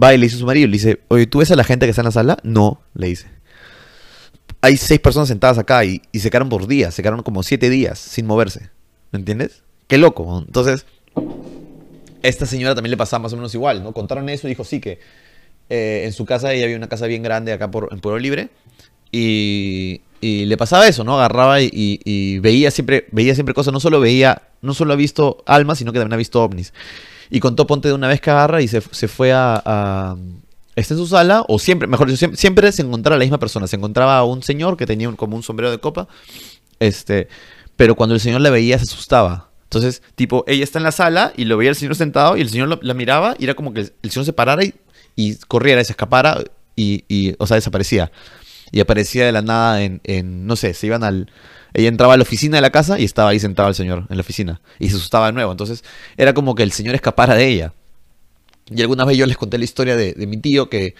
[0.00, 1.86] va y le dice a su marido, le dice, oye, ¿tú ves a la gente
[1.86, 2.38] que está en la sala?
[2.42, 3.28] No, le dice.
[4.60, 7.70] Hay seis personas sentadas acá y, y se quedaron por días, se quedaron como siete
[7.70, 8.70] días sin moverse.
[9.10, 9.62] ¿Me entiendes?
[9.86, 10.44] Qué loco.
[10.46, 10.84] Entonces,
[12.22, 13.92] esta señora también le pasaba más o menos igual, ¿no?
[13.92, 15.00] Contaron eso y dijo, sí, que
[15.68, 18.50] eh, en su casa ella había una casa bien grande acá por, en Pueblo Libre
[19.10, 21.16] y, y le pasaba eso, ¿no?
[21.18, 24.96] Agarraba y, y- y veía siempre veía siempre cosas, no solo veía, no solo ha
[24.96, 26.72] visto almas, sino que también ha visto ovnis.
[27.30, 30.16] Y contó Ponte de una vez que agarra y se, se fue a, a-
[30.76, 33.66] Está en su sala, o siempre, mejor dicho, siempre, siempre se encontraba la misma persona.
[33.66, 36.06] Se encontraba a un señor que tenía un- como un sombrero de copa,
[36.78, 37.28] este,
[37.76, 39.50] pero cuando el señor le veía se asustaba.
[39.64, 42.48] Entonces, tipo, ella está en la sala y lo veía el señor sentado y el
[42.50, 44.74] señor lo- la miraba y era como que el, el señor se parara y,
[45.16, 46.42] y corriera y se escapara
[46.76, 48.10] y, y, o sea, desaparecía.
[48.72, 51.30] Y aparecía de la nada en, en, no sé, se iban al...
[51.72, 54.16] Ella entraba a la oficina de la casa y estaba ahí sentado el señor en
[54.16, 54.60] la oficina.
[54.78, 55.52] Y se asustaba de nuevo.
[55.52, 55.84] Entonces,
[56.16, 57.72] era como que el señor escapara de ella.
[58.68, 60.94] Y alguna vez yo les conté la historia de, mi tío que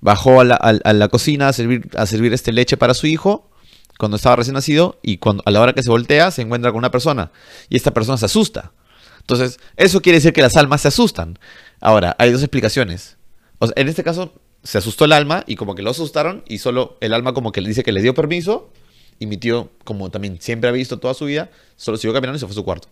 [0.00, 3.50] bajó a la, a la cocina a servir, a servir este leche para su hijo
[3.98, 6.78] cuando estaba recién nacido y cuando, a la hora que se voltea se encuentra con
[6.78, 7.32] una persona
[7.68, 8.72] y esta persona se asusta.
[9.20, 11.38] Entonces, eso quiere decir que las almas se asustan.
[11.80, 13.18] Ahora, hay dos explicaciones.
[13.58, 14.32] O sea, en este caso,
[14.62, 17.60] se asustó el alma y como que lo asustaron y solo el alma como que
[17.60, 18.70] le dice que le dio permiso
[19.18, 22.40] y mi tío, como también siempre ha visto toda su vida, solo siguió caminando y
[22.40, 22.88] se fue a su cuarto.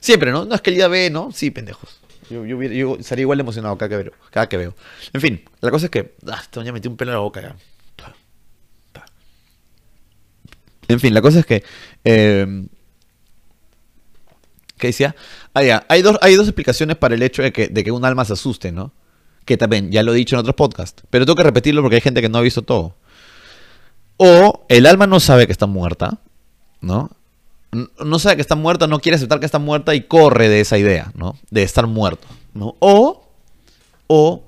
[0.00, 0.44] Siempre, ¿no?
[0.44, 1.32] No es que el día ve, ¿no?
[1.32, 1.98] Sí, pendejos.
[2.30, 4.74] Yo, yo, yo estaría igual emocionado cada que, veo, cada que veo.
[5.12, 6.14] En fin, la cosa es que...
[6.28, 7.56] Ah, te voy a meter un pelo en la boca ya.
[10.88, 11.64] En fin, la cosa es que...
[12.04, 12.66] eh,
[14.78, 15.16] ¿Qué decía?
[15.54, 15.84] Ah.
[15.88, 18.34] Hay dos, hay dos explicaciones para el hecho de que, de que un alma se
[18.34, 18.92] asuste, ¿no?
[19.46, 21.02] Que también, ya lo he dicho en otros podcasts.
[21.08, 22.94] Pero tengo que repetirlo porque hay gente que no ha visto todo.
[24.18, 26.18] O el alma no sabe que está muerta,
[26.82, 27.10] ¿no?
[28.04, 30.78] No sabe que está muerta, no quiere aceptar que está muerta y corre de esa
[30.78, 31.36] idea, ¿no?
[31.50, 32.74] De estar muerto, ¿no?
[32.80, 33.24] O,
[34.06, 34.42] o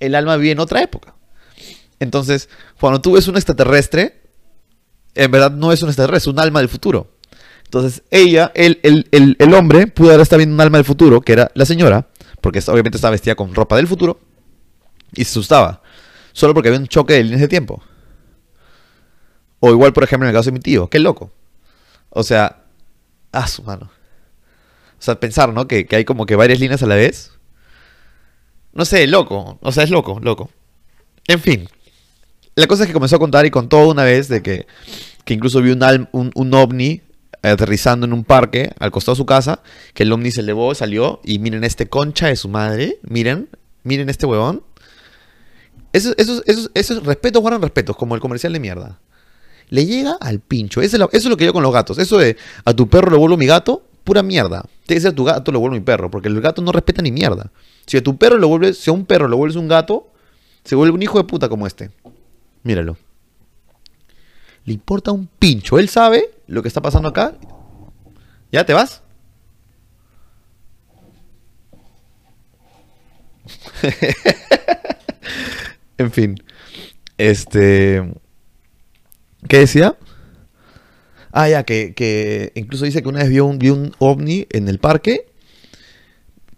[0.00, 1.14] el alma vive en otra época.
[2.00, 2.48] Entonces,
[2.78, 4.20] cuando tú ves un extraterrestre,
[5.14, 7.08] en verdad no es un extraterrestre, es un alma del futuro.
[7.64, 11.22] Entonces, ella, el, el, el, el hombre, pudo haber estado viendo un alma del futuro,
[11.22, 12.08] que era la señora,
[12.40, 14.20] porque obviamente estaba vestida con ropa del futuro,
[15.16, 15.82] y se asustaba.
[16.32, 17.82] Solo porque había un choque de líneas de tiempo.
[19.60, 21.32] O igual, por ejemplo, en el caso de mi tío, qué loco.
[22.10, 22.64] O sea,
[23.32, 23.90] ah, su mano.
[24.98, 25.66] O sea, pensar, ¿no?
[25.66, 27.32] Que, que hay como que varias líneas a la vez.
[28.72, 29.58] No sé, loco.
[29.62, 30.50] O sea, es loco, loco.
[31.28, 31.68] En fin.
[32.56, 34.66] La cosa es que comenzó a contar y contó una vez de que,
[35.24, 37.02] que incluso vio un, un, un ovni
[37.42, 39.60] aterrizando en un parque al costado de su casa,
[39.92, 43.48] que el ovni se elevó, salió y miren este concha de su madre, miren,
[43.82, 44.62] miren este huevón.
[45.94, 48.98] Eso, eso, eso, eso es respeto, guardan respetos, como el comercial de mierda.
[49.68, 50.80] Le llega al pincho.
[50.80, 51.98] Eso es, lo, que yo con los gatos.
[51.98, 54.64] Eso de a tu perro lo vuelvo mi gato, pura mierda.
[54.86, 57.12] Tiene que a tu gato lo vuelvo mi perro, porque el gato no respeta ni
[57.12, 57.52] mierda.
[57.86, 60.08] Si a tu perro lo vuelves, si a un perro lo vuelves un gato,
[60.64, 61.92] se vuelve un hijo de puta como este.
[62.64, 62.96] Míralo.
[64.64, 65.78] Le importa un pincho.
[65.78, 67.36] Él sabe lo que está pasando acá.
[68.50, 69.00] ¿Ya te vas?
[76.04, 76.42] en fin.
[77.18, 78.02] Este.
[79.48, 79.96] ¿Qué decía?
[81.32, 85.26] Ah, ya, que, que incluso dice que una vez vio un, ovni en el parque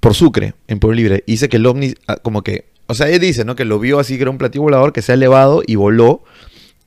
[0.01, 1.25] por Sucre, en Pueblo Libre.
[1.27, 2.67] Y dice que el ovni, ah, como que.
[2.87, 3.57] O sea, él dice, ¿no?
[3.57, 6.23] Que lo vio así, que era un platillo volador que se ha elevado y voló.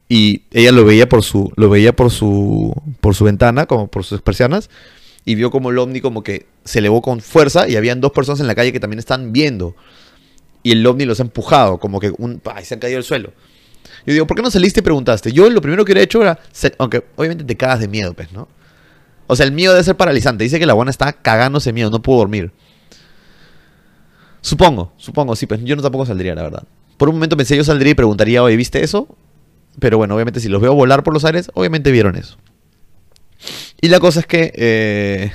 [0.08, 1.52] Y ella lo veía por su.
[1.56, 2.74] Lo veía por su.
[3.02, 4.70] por su ventana, como por sus persianas.
[5.26, 7.68] Y vio como el ovni como que se elevó con fuerza.
[7.68, 9.76] Y habían dos personas en la calle que también están viendo.
[10.64, 12.42] Y el ovni los ha empujado, como que un.
[12.54, 12.66] ¡ay!
[12.66, 13.32] se han caído al suelo.
[14.06, 15.32] Yo digo, ¿por qué no saliste y preguntaste?
[15.32, 16.40] Yo lo primero que hubiera hecho era.
[16.78, 18.48] Aunque obviamente te cagas de miedo, pues, ¿no?
[19.28, 20.44] O sea, el miedo debe ser paralizante.
[20.44, 22.52] Dice que la buena está cagándose miedo, no pudo dormir.
[24.42, 26.64] Supongo, supongo, sí, pues yo no tampoco saldría, la verdad.
[26.98, 29.08] Por un momento pensé yo saldría y preguntaría, oye, ¿viste eso?
[29.80, 32.38] Pero bueno, obviamente si los veo volar por los aires, obviamente vieron eso.
[33.82, 35.32] Y la cosa es que eh,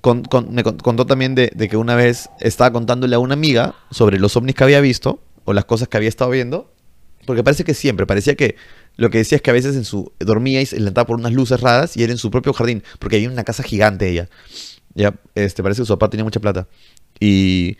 [0.00, 3.34] con- con- me con- contó también de, de que una vez estaba contándole a una
[3.34, 6.72] amiga sobre los ovnis que había visto o las cosas que había estado viendo.
[7.26, 8.56] Porque parece que siempre, parecía que
[8.96, 11.32] lo que decía es que a veces en su dormía y se levantaba por unas
[11.32, 14.28] luces raras y era en su propio jardín, porque había una casa gigante ella.
[14.94, 16.66] Ya, este, parece que su papá tenía mucha plata.
[17.20, 17.76] Y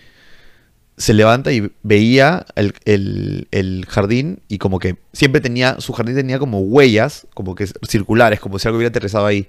[1.01, 6.15] se levanta y veía el, el- el jardín y como que siempre tenía, su jardín
[6.15, 9.49] tenía como huellas, como que circulares, como si algo hubiera aterrizado ahí.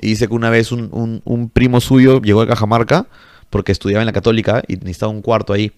[0.00, 3.06] Y dice que una vez un, un- un primo suyo llegó a Cajamarca
[3.50, 5.72] porque estudiaba en la católica y necesitaba un cuarto ahí.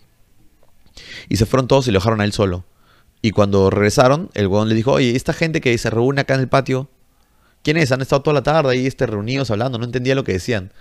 [1.28, 2.64] Y se fueron todos y lo dejaron a él solo.
[3.22, 6.40] Y cuando regresaron, el huevón le dijo, oye, esta gente que se reúne acá en
[6.40, 6.88] el patio,
[7.62, 7.90] ¿quién es?
[7.90, 10.72] Han estado toda la tarde ahí este, reunidos hablando, no entendía lo que decían.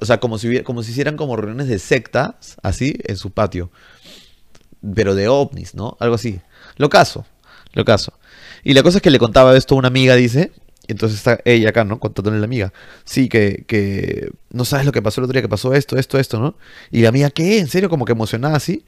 [0.00, 3.70] O sea, como si, como si hicieran como reuniones de sectas, así, en su patio.
[4.94, 5.96] Pero de ovnis, ¿no?
[6.00, 6.40] Algo así.
[6.76, 7.26] Lo caso,
[7.74, 8.14] lo caso.
[8.64, 10.52] Y la cosa es que le contaba esto a una amiga, dice.
[10.86, 12.00] Y entonces está ella acá, ¿no?
[12.00, 12.72] Contándole a la amiga.
[13.04, 16.18] Sí, que, que no sabes lo que pasó el otro día, que pasó esto, esto,
[16.18, 16.56] esto, ¿no?
[16.90, 17.58] Y la amiga, ¿qué?
[17.58, 17.90] ¿En serio?
[17.90, 18.84] Como que emocionada así.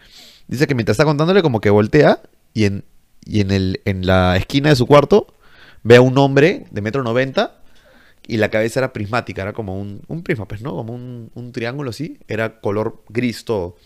[0.49, 2.21] Dice que mientras está contándole, como que voltea
[2.55, 2.85] y en,
[3.25, 5.35] y en, el, en la esquina de su cuarto
[5.83, 7.62] ve a un hombre de metro noventa
[8.27, 10.73] y la cabeza era prismática, era como un, un prisma, pues, ¿no?
[10.73, 13.77] Como un, un triángulo así, era color gris todo.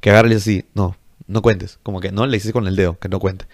[0.00, 3.08] Que agarra así, no, no cuentes, como que no, le dice con el dedo, que
[3.08, 3.46] no cuente.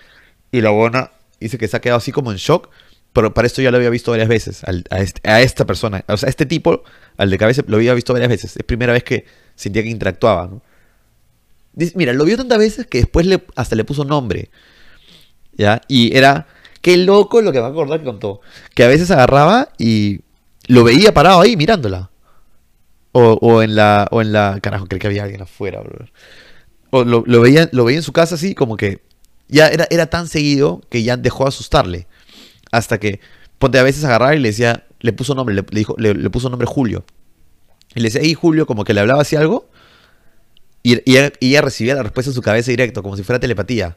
[0.53, 2.70] Y la buena dice que se ha quedado así como en shock
[3.12, 6.05] pero para esto ya lo había visto varias veces, a, este- a esta persona.
[6.09, 6.83] O sea, este tipo,
[7.18, 8.57] al de cabeza, lo había visto varias veces.
[8.57, 10.62] Es primera vez que sentía que interactuaba, ¿no?
[11.95, 14.51] Mira, lo vio tantas veces que después le, hasta le puso nombre.
[15.57, 15.80] ¿Ya?
[15.89, 16.47] Y era,
[16.83, 18.41] qué loco lo que me acordar que contó.
[18.74, 20.20] Que a veces agarraba y
[20.66, 22.11] lo veía parado ahí mirándola.
[23.12, 26.07] O, o en la, o en la, carajo, creí que había alguien afuera, bro.
[26.91, 29.03] O lo, veía, lo veía en su casa así como que
[29.49, 32.07] ya era, era tan seguido que ya dejó de asustarle.
[32.70, 33.20] Hasta que,
[33.59, 36.66] ponte a veces agarrar y le decía, le puso nombre, le, dijo, le, puso nombre
[36.66, 37.05] Julio.
[37.95, 39.68] Y le decía, hey Julio, como que le hablaba así algo.
[40.83, 43.39] Y, y ella, y ella recibía la respuesta en su cabeza directo, como si fuera
[43.39, 43.97] telepatía.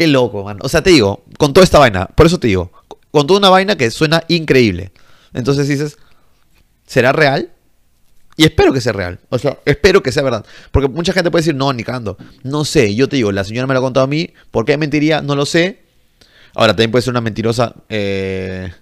[0.00, 0.56] Qué loco, man.
[0.62, 2.72] O sea, te digo, con toda esta vaina, por eso te digo,
[3.10, 4.92] con toda una vaina que suena increíble.
[5.34, 5.98] Entonces dices,
[6.86, 7.52] ¿será real?
[8.34, 9.20] Y espero que sea real.
[9.28, 10.46] O sea, espero que sea verdad.
[10.70, 12.16] Porque mucha gente puede decir, no, ni cagando.
[12.44, 14.32] No sé, yo te digo, la señora me lo ha contado a mí.
[14.50, 15.20] ¿Por qué mentiría?
[15.20, 15.82] No lo sé.
[16.54, 18.72] Ahora, también puede ser una mentirosa eh,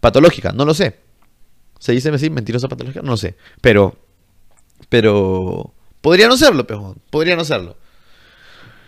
[0.00, 0.52] patológica.
[0.52, 0.98] No lo sé.
[1.78, 2.30] ¿Se dice así?
[2.30, 3.02] ¿Mentirosa patológica?
[3.02, 3.36] No lo sé.
[3.60, 3.98] Pero,
[4.88, 7.02] pero, podría no serlo, pejón.
[7.10, 7.76] Podría no serlo.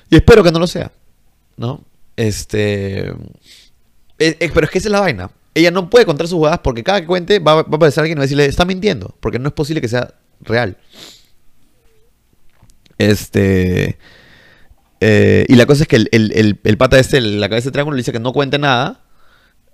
[0.09, 0.91] Y espero que no lo sea.
[1.57, 1.85] ¿No?
[2.17, 3.09] Este...
[3.09, 3.15] eh,
[4.19, 5.31] eh, pero es que esa es la vaina.
[5.55, 8.19] Ella no puede contar sus jugadas porque cada que cuente va, va a aparecer alguien
[8.19, 9.15] y va a decirle, está mintiendo.
[9.21, 10.77] Porque no es posible que sea real.
[12.99, 13.99] Este...
[15.01, 17.97] eh, y la cosa es que el, el- el- pata este, la cabeza de triángulo,
[17.97, 19.03] le dice que no cuente nada.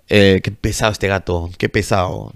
[0.09, 2.33] Eh, qué pesado este gato, qué pesado.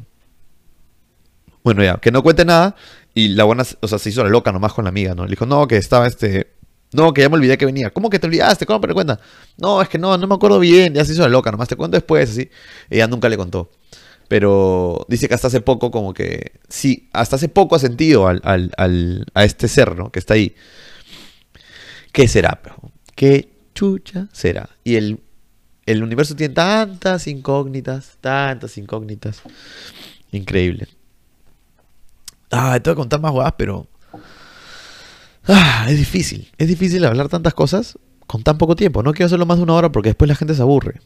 [1.63, 2.75] Bueno, ya, que no cuente nada.
[3.13, 5.25] Y la buena, o sea, se hizo la loca nomás con la amiga, ¿no?
[5.25, 6.53] Le dijo, no, que estaba este.
[6.93, 7.89] No, que ya me olvidé que venía.
[7.91, 8.65] ¿Cómo que te olvidaste?
[8.65, 9.19] ¿Cómo me cuenta?
[9.57, 10.93] No, es que no, no me acuerdo bien.
[10.93, 12.49] Ya se hizo la loca, nomás te cuento después, así.
[12.89, 13.69] Ella nunca le contó.
[14.29, 16.53] Pero dice que hasta hace poco, como que.
[16.69, 20.11] Sí, hasta hace poco ha sentido al, al- a este ser, ¿no?
[20.11, 20.55] Que está ahí.
[22.11, 22.77] ¿Qué será, pero?
[23.15, 24.69] ¿Qué chucha será?
[24.83, 25.19] Y el,
[25.85, 29.41] el universo tiene tantas incógnitas, tantas incógnitas.
[30.31, 30.87] Increíble.
[32.51, 33.87] Ah, te voy a contar más huevadas, pero.
[35.47, 36.51] Ah, es difícil.
[36.57, 39.03] Es difícil hablar tantas cosas con tan poco tiempo.
[39.03, 40.99] No quiero hacerlo más de una hora porque después la gente se aburre.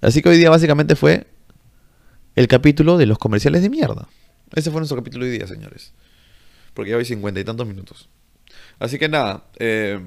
[0.00, 1.26] Así que hoy día básicamente fue
[2.34, 4.08] el capítulo de los comerciales de mierda.
[4.54, 5.92] Ese fue nuestro capítulo de hoy día, señores.
[6.74, 8.08] Porque ya hay cincuenta y tantos minutos.
[8.78, 9.98] Así que nada, eh,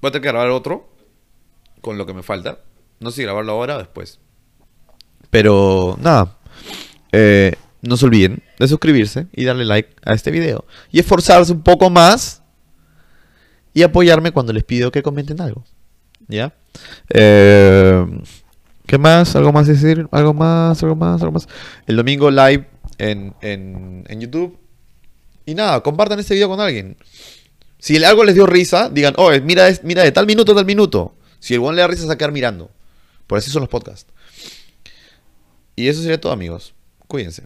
[0.00, 0.94] voy a tener que grabar otro
[1.80, 2.60] con lo que me falta.
[3.00, 4.20] No sé si grabarlo ahora o después.
[5.30, 6.38] Pero nada,
[7.12, 7.54] eh,
[7.86, 10.64] no se olviden de suscribirse y darle like a este video.
[10.90, 12.42] Y esforzarse un poco más
[13.72, 15.64] y apoyarme cuando les pido que comenten algo.
[16.28, 16.54] ¿Ya?
[17.10, 18.04] Eh,
[18.86, 19.34] ¿Qué más?
[19.36, 20.06] ¿Algo más decir?
[20.10, 20.82] ¿Algo más?
[20.82, 21.20] ¿Algo más?
[21.20, 21.48] ¿Algo más?
[21.86, 22.68] El domingo live
[22.98, 24.58] en, en, en YouTube.
[25.46, 26.96] Y nada, compartan este video con alguien.
[27.78, 31.16] Si algo les dio risa, digan, oh, mira, mira de tal minuto tal minuto.
[31.38, 32.70] Si el buen le da risa, quedar mirando.
[33.26, 34.10] Por así son los podcasts.
[35.76, 36.74] Y eso sería todo, amigos.
[37.06, 37.44] Cuídense.